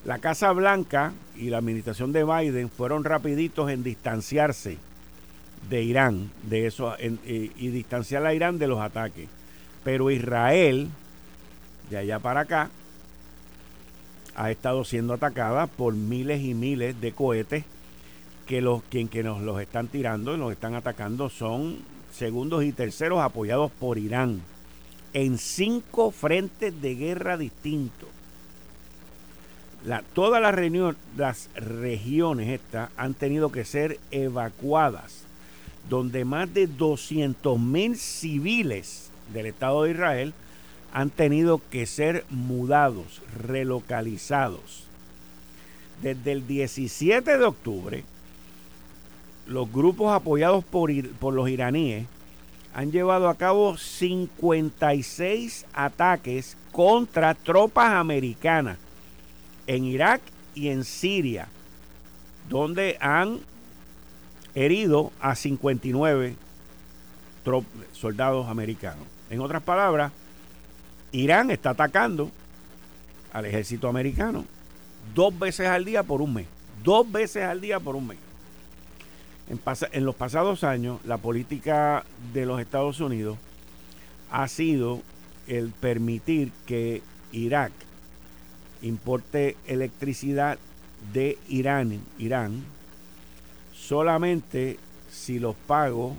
La 0.03 0.17
Casa 0.17 0.51
Blanca 0.51 1.13
y 1.37 1.49
la 1.49 1.59
administración 1.59 2.11
de 2.11 2.23
Biden 2.23 2.69
fueron 2.69 3.03
rapiditos 3.03 3.69
en 3.69 3.83
distanciarse 3.83 4.77
de 5.69 5.83
Irán, 5.83 6.31
de 6.43 6.67
eso, 6.67 6.95
y, 6.99 7.67
distanciar 7.69 8.25
a 8.25 8.33
Irán 8.33 8.59
de 8.59 8.67
los 8.67 8.79
ataques. 8.79 9.27
Pero 9.83 10.11
Israel, 10.11 10.89
de 11.89 11.97
allá 11.97 12.19
para 12.19 12.41
acá, 12.41 12.69
ha 14.35 14.51
estado 14.51 14.83
siendo 14.83 15.13
atacada 15.13 15.67
por 15.67 15.93
miles 15.93 16.41
y 16.41 16.53
miles 16.53 16.99
de 16.99 17.13
cohetes 17.13 17.63
que 18.45 18.61
los 18.61 18.83
quien 18.83 19.07
que 19.07 19.23
nos 19.23 19.41
los 19.41 19.59
están 19.59 19.87
tirando 19.87 20.35
y 20.35 20.37
nos 20.37 20.51
están 20.51 20.75
atacando 20.75 21.29
son 21.29 21.77
segundos 22.13 22.63
y 22.63 22.71
terceros 22.71 23.21
apoyados 23.21 23.71
por 23.71 23.97
Irán 23.97 24.41
en 25.15 25.37
cinco 25.37 26.11
frentes 26.11 26.81
de 26.81 26.95
guerra 26.95 27.37
distintos. 27.37 28.09
todas 30.13 30.41
las, 30.41 30.53
las 31.15 31.49
regiones 31.55 32.49
estas 32.49 32.89
han 32.97 33.13
tenido 33.13 33.49
que 33.49 33.63
ser 33.63 33.97
evacuadas, 34.11 35.24
donde 35.89 36.25
más 36.25 36.53
de 36.53 36.67
200 36.67 37.59
mil 37.59 37.95
civiles 37.97 39.09
del 39.33 39.47
Estado 39.47 39.83
de 39.83 39.91
Israel 39.91 40.33
han 40.93 41.09
tenido 41.09 41.61
que 41.69 41.85
ser 41.85 42.25
mudados, 42.29 43.21
relocalizados. 43.37 44.85
Desde 46.01 46.31
el 46.31 46.47
17 46.47 47.37
de 47.37 47.45
octubre, 47.45 48.03
los 49.45 49.71
grupos 49.71 50.13
apoyados 50.13 50.63
por, 50.63 50.91
por 51.19 51.33
los 51.33 51.49
iraníes 51.49 52.07
han 52.73 52.91
llevado 52.91 53.29
a 53.29 53.35
cabo 53.35 53.77
56 53.77 55.65
ataques 55.73 56.57
contra 56.71 57.33
tropas 57.33 57.93
americanas 57.93 58.77
en 59.67 59.85
Irak 59.85 60.21
y 60.55 60.69
en 60.69 60.83
Siria, 60.83 61.47
donde 62.49 62.97
han 62.99 63.39
herido 64.55 65.11
a 65.19 65.35
59 65.35 66.35
soldados 67.91 68.47
americanos. 68.47 69.05
En 69.29 69.41
otras 69.41 69.61
palabras, 69.61 70.11
Irán 71.11 71.51
está 71.51 71.71
atacando 71.71 72.31
al 73.33 73.45
ejército 73.45 73.87
americano 73.87 74.45
dos 75.13 75.37
veces 75.37 75.67
al 75.67 75.85
día 75.85 76.03
por 76.03 76.21
un 76.21 76.33
mes. 76.33 76.47
Dos 76.83 77.11
veces 77.11 77.43
al 77.43 77.61
día 77.61 77.79
por 77.79 77.95
un 77.95 78.07
mes. 78.07 78.17
En, 79.91 80.05
los 80.05 80.15
pasados 80.15 80.63
años, 80.63 80.99
la 81.05 81.17
política 81.17 82.03
de 82.33 82.45
los 82.45 82.59
Estados 82.59 82.99
Unidos 82.99 83.37
ha 84.31 84.47
sido 84.47 85.01
el 85.47 85.69
permitir 85.69 86.51
que 86.65 87.03
Irak 87.31 87.71
importe 88.81 89.55
electricidad 89.67 90.57
de 91.13 91.37
Irán, 91.47 92.01
Irán 92.17 92.63
solamente 93.87 94.79
si 95.11 95.39
los 95.39 95.55
pagos 95.55 96.13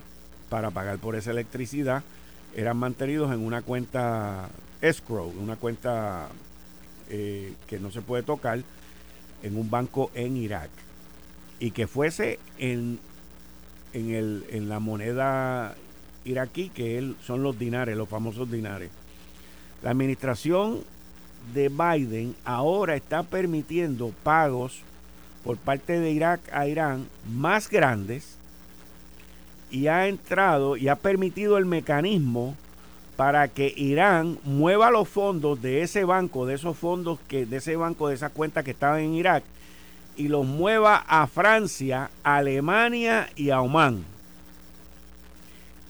para 0.48 0.70
pagar 0.70 0.98
por 0.98 1.16
esa 1.16 1.32
electricidad 1.32 2.02
eran 2.54 2.76
mantenidos 2.76 3.32
en 3.32 3.40
una 3.40 3.62
cuenta 3.62 4.48
escrow, 4.80 5.32
una 5.38 5.56
cuenta 5.56 6.28
eh, 7.10 7.54
que 7.66 7.78
no 7.78 7.90
se 7.90 8.02
puede 8.02 8.22
tocar 8.22 8.60
en 9.42 9.56
un 9.56 9.68
banco 9.68 10.10
en 10.14 10.36
Irak 10.36 10.70
y 11.58 11.72
que 11.72 11.86
fuese 11.86 12.38
en, 12.58 12.98
en, 13.92 14.10
el, 14.14 14.44
en 14.50 14.68
la 14.68 14.78
moneda 14.78 15.74
iraquí, 16.24 16.68
que 16.68 17.14
son 17.24 17.42
los 17.42 17.58
dinares, 17.58 17.96
los 17.96 18.08
famosos 18.08 18.50
dinares. 18.50 18.90
La 19.82 19.90
administración 19.90 20.82
de 21.54 21.68
Biden 21.68 22.34
ahora 22.44 22.96
está 22.96 23.22
permitiendo 23.22 24.12
pagos 24.22 24.82
por 25.46 25.56
parte 25.58 26.00
de 26.00 26.10
Irak 26.10 26.40
a 26.52 26.66
Irán 26.66 27.06
más 27.30 27.70
grandes 27.70 28.36
y 29.70 29.86
ha 29.86 30.08
entrado 30.08 30.76
y 30.76 30.88
ha 30.88 30.96
permitido 30.96 31.56
el 31.56 31.66
mecanismo 31.66 32.56
para 33.14 33.46
que 33.46 33.72
Irán 33.76 34.38
mueva 34.42 34.90
los 34.90 35.08
fondos 35.08 35.62
de 35.62 35.82
ese 35.82 36.04
banco, 36.04 36.46
de 36.46 36.54
esos 36.54 36.76
fondos 36.76 37.20
que 37.28 37.46
de 37.46 37.58
ese 37.58 37.76
banco 37.76 38.08
de 38.08 38.16
esa 38.16 38.30
cuenta 38.30 38.64
que 38.64 38.72
estaban 38.72 39.00
en 39.00 39.14
Irak 39.14 39.44
y 40.16 40.26
los 40.26 40.44
mueva 40.44 40.96
a 40.96 41.26
Francia, 41.28 42.10
Alemania 42.24 43.30
y 43.36 43.50
a 43.50 43.60
Oman. 43.60 44.04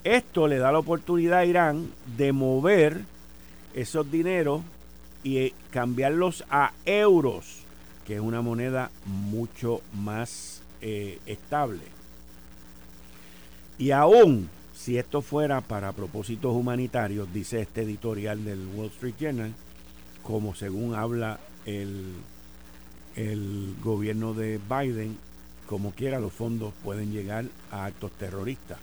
Esto 0.05 0.49
le 0.49 0.59
da 0.59 0.71
la 0.71 0.81
oportunidad 0.81 1.39
a 1.39 1.45
Irán 1.47 1.91
de 2.17 2.33
mover 2.33 3.01
esos 3.75 4.11
dineros 4.11 4.61
y 5.25 5.39
eh, 5.39 5.55
cambiarlos 5.71 6.45
a 6.51 6.73
euros, 6.85 7.66
que 8.07 8.15
es 8.15 8.21
una 8.21 8.41
moneda 8.41 8.91
mucho 9.05 9.83
más 9.95 10.63
eh, 10.81 11.19
estable. 11.27 11.83
Y 13.79 13.91
aún 13.91 14.49
si 14.75 14.99
esto 14.99 15.23
fuera 15.23 15.63
para 15.63 15.93
propósitos 15.93 16.55
humanitarios, 16.55 17.33
dice 17.33 17.61
este 17.63 17.83
editorial 17.83 18.45
del 18.45 18.67
Wall 18.75 18.89
Street 18.89 19.15
Journal, 19.19 19.53
como 20.23 20.55
según 20.55 20.95
habla 20.95 21.41
el, 21.65 22.13
el 23.17 23.75
gobierno 23.83 24.35
de 24.35 24.61
Biden, 24.69 25.19
como 25.67 25.91
quiera 25.91 26.21
los 26.21 26.33
fondos 26.33 26.73
pueden 26.85 27.11
llegar 27.11 27.47
a 27.73 27.87
actos 27.87 28.13
terroristas. 28.13 28.79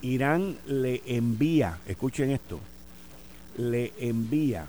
Irán 0.00 0.56
le 0.66 1.02
envía, 1.04 1.78
escuchen 1.86 2.30
esto, 2.30 2.60
le 3.56 3.92
envía 3.98 4.66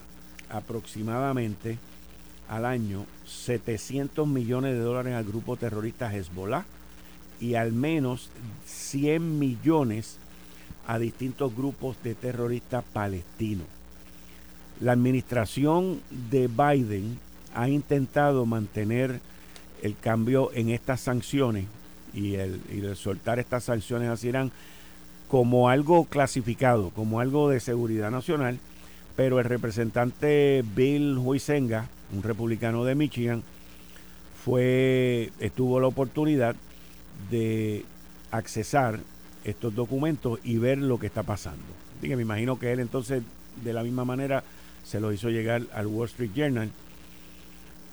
aproximadamente 0.50 1.78
al 2.50 2.66
año 2.66 3.06
700 3.26 4.28
millones 4.28 4.74
de 4.74 4.80
dólares 4.80 5.14
al 5.14 5.24
grupo 5.24 5.56
terrorista 5.56 6.14
Hezbollah 6.14 6.66
y 7.40 7.56
al 7.56 7.72
menos 7.72 8.30
100 8.66 9.40
millones 9.40 10.18
a 10.88 11.00
distintos 11.00 11.56
grupos 11.56 12.02
de 12.04 12.16
terroristas 12.16 12.84
palestinos. 12.92 13.68
La 14.82 14.94
administración 14.94 16.02
de 16.32 16.48
Biden 16.48 17.20
ha 17.54 17.70
intentado 17.70 18.46
mantener 18.46 19.20
el 19.82 19.96
cambio 19.98 20.52
en 20.54 20.70
estas 20.70 21.02
sanciones 21.02 21.66
y 22.14 22.36
el, 22.36 22.60
y 22.72 22.80
el 22.80 22.96
soltar 22.96 23.40
estas 23.40 23.66
sanciones 23.66 24.10
a 24.10 24.28
Irán 24.28 24.52
como 25.28 25.70
algo 25.70 26.06
clasificado, 26.06 26.90
como 26.90 27.20
algo 27.20 27.50
de 27.50 27.60
seguridad 27.60 28.10
nacional, 28.10 28.58
pero 29.16 29.40
el 29.40 29.46
representante 29.46 30.64
Bill 30.76 31.18
Huizenga, 31.18 31.88
un 32.14 32.24
republicano 32.24 32.84
de 32.84 32.96
Michigan, 32.96 33.44
fue, 34.44 35.32
tuvo 35.56 35.80
la 35.80 35.88
oportunidad 35.88 36.56
de 37.30 37.86
accesar 38.32 39.00
estos 39.44 39.76
documentos 39.76 40.40
y 40.44 40.58
ver 40.58 40.78
lo 40.78 41.00
que 41.00 41.08
está 41.08 41.24
pasando. 41.24 41.64
Así 41.98 42.16
me 42.16 42.22
imagino 42.22 42.58
que 42.58 42.72
él 42.72 42.80
entonces 42.80 43.24
de 43.64 43.74
la 43.74 43.84
misma 43.84 44.06
manera 44.06 44.44
se 44.86 45.00
lo 45.00 45.12
hizo 45.12 45.30
llegar 45.30 45.64
al 45.74 45.88
Wall 45.88 46.08
Street 46.08 46.32
Journal 46.34 46.70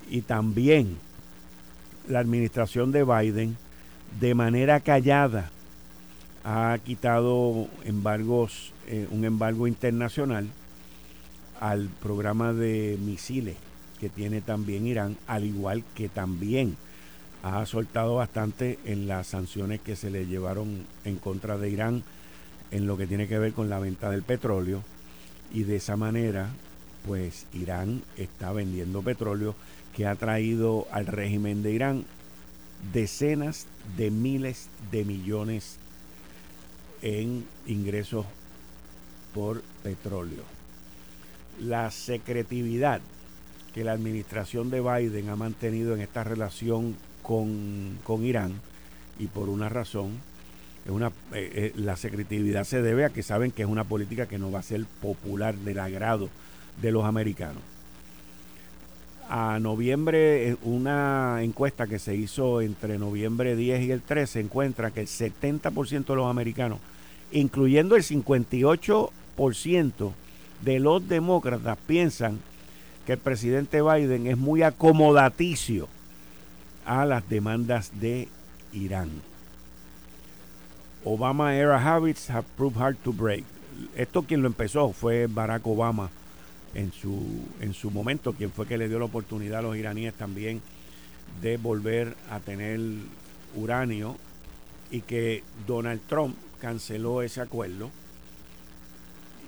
y 0.08 0.22
también 0.22 0.96
la 2.08 2.20
administración 2.20 2.92
de 2.92 3.04
Biden 3.04 3.56
de 4.20 4.34
manera 4.34 4.80
callada 4.80 5.50
ha 6.44 6.78
quitado 6.84 7.66
embargos, 7.84 8.72
eh, 8.86 9.08
un 9.10 9.24
embargo 9.24 9.66
internacional 9.66 10.46
al 11.58 11.88
programa 12.00 12.52
de 12.52 12.96
misiles 13.00 13.56
que 13.98 14.08
tiene 14.08 14.40
también 14.40 14.86
Irán, 14.86 15.16
al 15.26 15.44
igual 15.44 15.84
que 15.94 16.08
también 16.08 16.76
ha 17.42 17.64
soltado 17.66 18.16
bastante 18.16 18.78
en 18.84 19.06
las 19.06 19.28
sanciones 19.28 19.80
que 19.80 19.96
se 19.96 20.10
le 20.10 20.26
llevaron 20.26 20.84
en 21.04 21.16
contra 21.16 21.58
de 21.58 21.70
Irán 21.70 22.02
en 22.70 22.86
lo 22.86 22.96
que 22.96 23.06
tiene 23.06 23.28
que 23.28 23.38
ver 23.38 23.52
con 23.52 23.68
la 23.68 23.78
venta 23.78 24.10
del 24.10 24.22
petróleo 24.22 24.82
y 25.52 25.62
de 25.62 25.76
esa 25.76 25.96
manera 25.96 26.48
pues 27.06 27.46
Irán 27.52 28.02
está 28.16 28.52
vendiendo 28.52 29.02
petróleo 29.02 29.54
que 29.94 30.06
ha 30.06 30.16
traído 30.16 30.86
al 30.90 31.06
régimen 31.06 31.62
de 31.62 31.72
Irán 31.72 32.04
decenas 32.92 33.66
de 33.96 34.10
miles 34.10 34.68
de 34.90 35.04
millones 35.04 35.78
en 37.02 37.46
ingresos 37.66 38.26
por 39.32 39.62
petróleo. 39.82 40.42
La 41.60 41.90
secretividad 41.90 43.00
que 43.76 43.84
la 43.84 43.92
administración 43.92 44.70
de 44.70 44.80
Biden 44.80 45.28
ha 45.28 45.36
mantenido 45.36 45.94
en 45.94 46.00
esta 46.00 46.24
relación 46.24 46.96
con, 47.22 47.98
Irán 48.22 48.54
y 49.18 49.26
por 49.26 49.50
una 49.50 49.68
razón, 49.68 50.12
es 50.86 50.90
una, 50.90 51.08
eh, 51.34 51.50
eh, 51.54 51.72
la 51.76 51.96
secretividad 51.96 52.64
se 52.64 52.80
debe 52.80 53.04
a 53.04 53.10
que 53.10 53.22
saben 53.22 53.50
que 53.50 53.64
es 53.64 53.68
una 53.68 53.84
política 53.84 54.24
que 54.24 54.38
no 54.38 54.50
va 54.50 54.60
a 54.60 54.62
ser 54.62 54.86
popular 55.02 55.56
del 55.56 55.78
agrado 55.78 56.30
de 56.80 56.90
los 56.90 57.04
americanos. 57.04 57.62
A 59.28 59.58
noviembre, 59.60 60.48
eh, 60.48 60.56
una 60.62 61.42
encuesta 61.42 61.86
que 61.86 61.98
se 61.98 62.16
hizo 62.16 62.62
entre 62.62 62.96
noviembre 62.96 63.56
10 63.56 63.82
y 63.82 63.90
el 63.90 64.00
13 64.00 64.40
encuentra 64.40 64.90
que 64.90 65.00
el 65.00 65.06
70% 65.06 66.06
de 66.06 66.16
los 66.16 66.30
americanos, 66.30 66.78
incluyendo 67.30 67.94
el 67.94 68.04
58% 68.04 70.12
de 70.64 70.80
los 70.80 71.06
demócratas, 71.06 71.76
piensan 71.86 72.40
que 73.06 73.12
el 73.12 73.18
presidente 73.18 73.80
Biden 73.80 74.26
es 74.26 74.36
muy 74.36 74.62
acomodaticio 74.62 75.88
a 76.84 77.04
las 77.04 77.28
demandas 77.28 78.00
de 78.00 78.28
Irán. 78.72 79.10
Obama 81.04 81.54
era 81.54 81.78
habits 81.78 82.28
have 82.28 82.44
proved 82.56 82.76
hard 82.76 82.96
to 83.04 83.12
break. 83.12 83.44
Esto 83.94 84.24
quien 84.24 84.42
lo 84.42 84.48
empezó 84.48 84.92
fue 84.92 85.28
Barack 85.28 85.64
Obama 85.66 86.10
en 86.74 86.92
su, 86.92 87.44
en 87.60 87.74
su 87.74 87.92
momento, 87.92 88.32
quien 88.32 88.50
fue 88.50 88.66
que 88.66 88.76
le 88.76 88.88
dio 88.88 88.98
la 88.98 89.04
oportunidad 89.04 89.60
a 89.60 89.62
los 89.62 89.76
iraníes 89.76 90.14
también 90.14 90.60
de 91.40 91.58
volver 91.58 92.16
a 92.28 92.40
tener 92.40 92.80
uranio 93.54 94.16
y 94.90 95.02
que 95.02 95.44
Donald 95.66 96.00
Trump 96.08 96.36
canceló 96.60 97.22
ese 97.22 97.40
acuerdo 97.40 97.90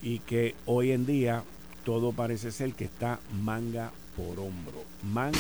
y 0.00 0.20
que 0.20 0.54
hoy 0.64 0.92
en 0.92 1.06
día 1.06 1.42
todo 1.84 2.12
parece 2.12 2.52
ser 2.52 2.72
que 2.74 2.84
está 2.84 3.18
manga 3.42 3.90
por 4.16 4.38
hombro. 4.40 4.84
Manga. 5.02 5.38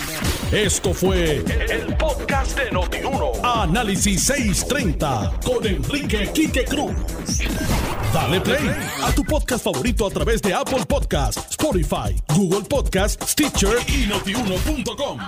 Esto 0.52 0.94
fue 0.94 1.38
el, 1.38 1.96
podcast 1.96 2.56
de 2.56 2.70
Notiuno. 2.70 3.32
Análisis 3.42 4.22
630 4.22 5.40
con 5.44 5.66
Enrique 5.66 6.30
Quique 6.32 6.64
Cruz. 6.64 6.94
Dale 8.12 8.40
play 8.40 8.70
a 9.02 9.12
tu 9.12 9.24
podcast 9.24 9.64
favorito 9.64 10.06
a 10.06 10.10
través 10.10 10.40
de 10.40 10.54
Apple 10.54 10.86
Podcasts, 10.86 11.44
Spotify, 11.50 12.14
Google 12.34 12.62
Podcasts, 12.68 13.32
Stitcher 13.32 13.78
y 13.88 14.06
notiuno.com. 14.06 15.18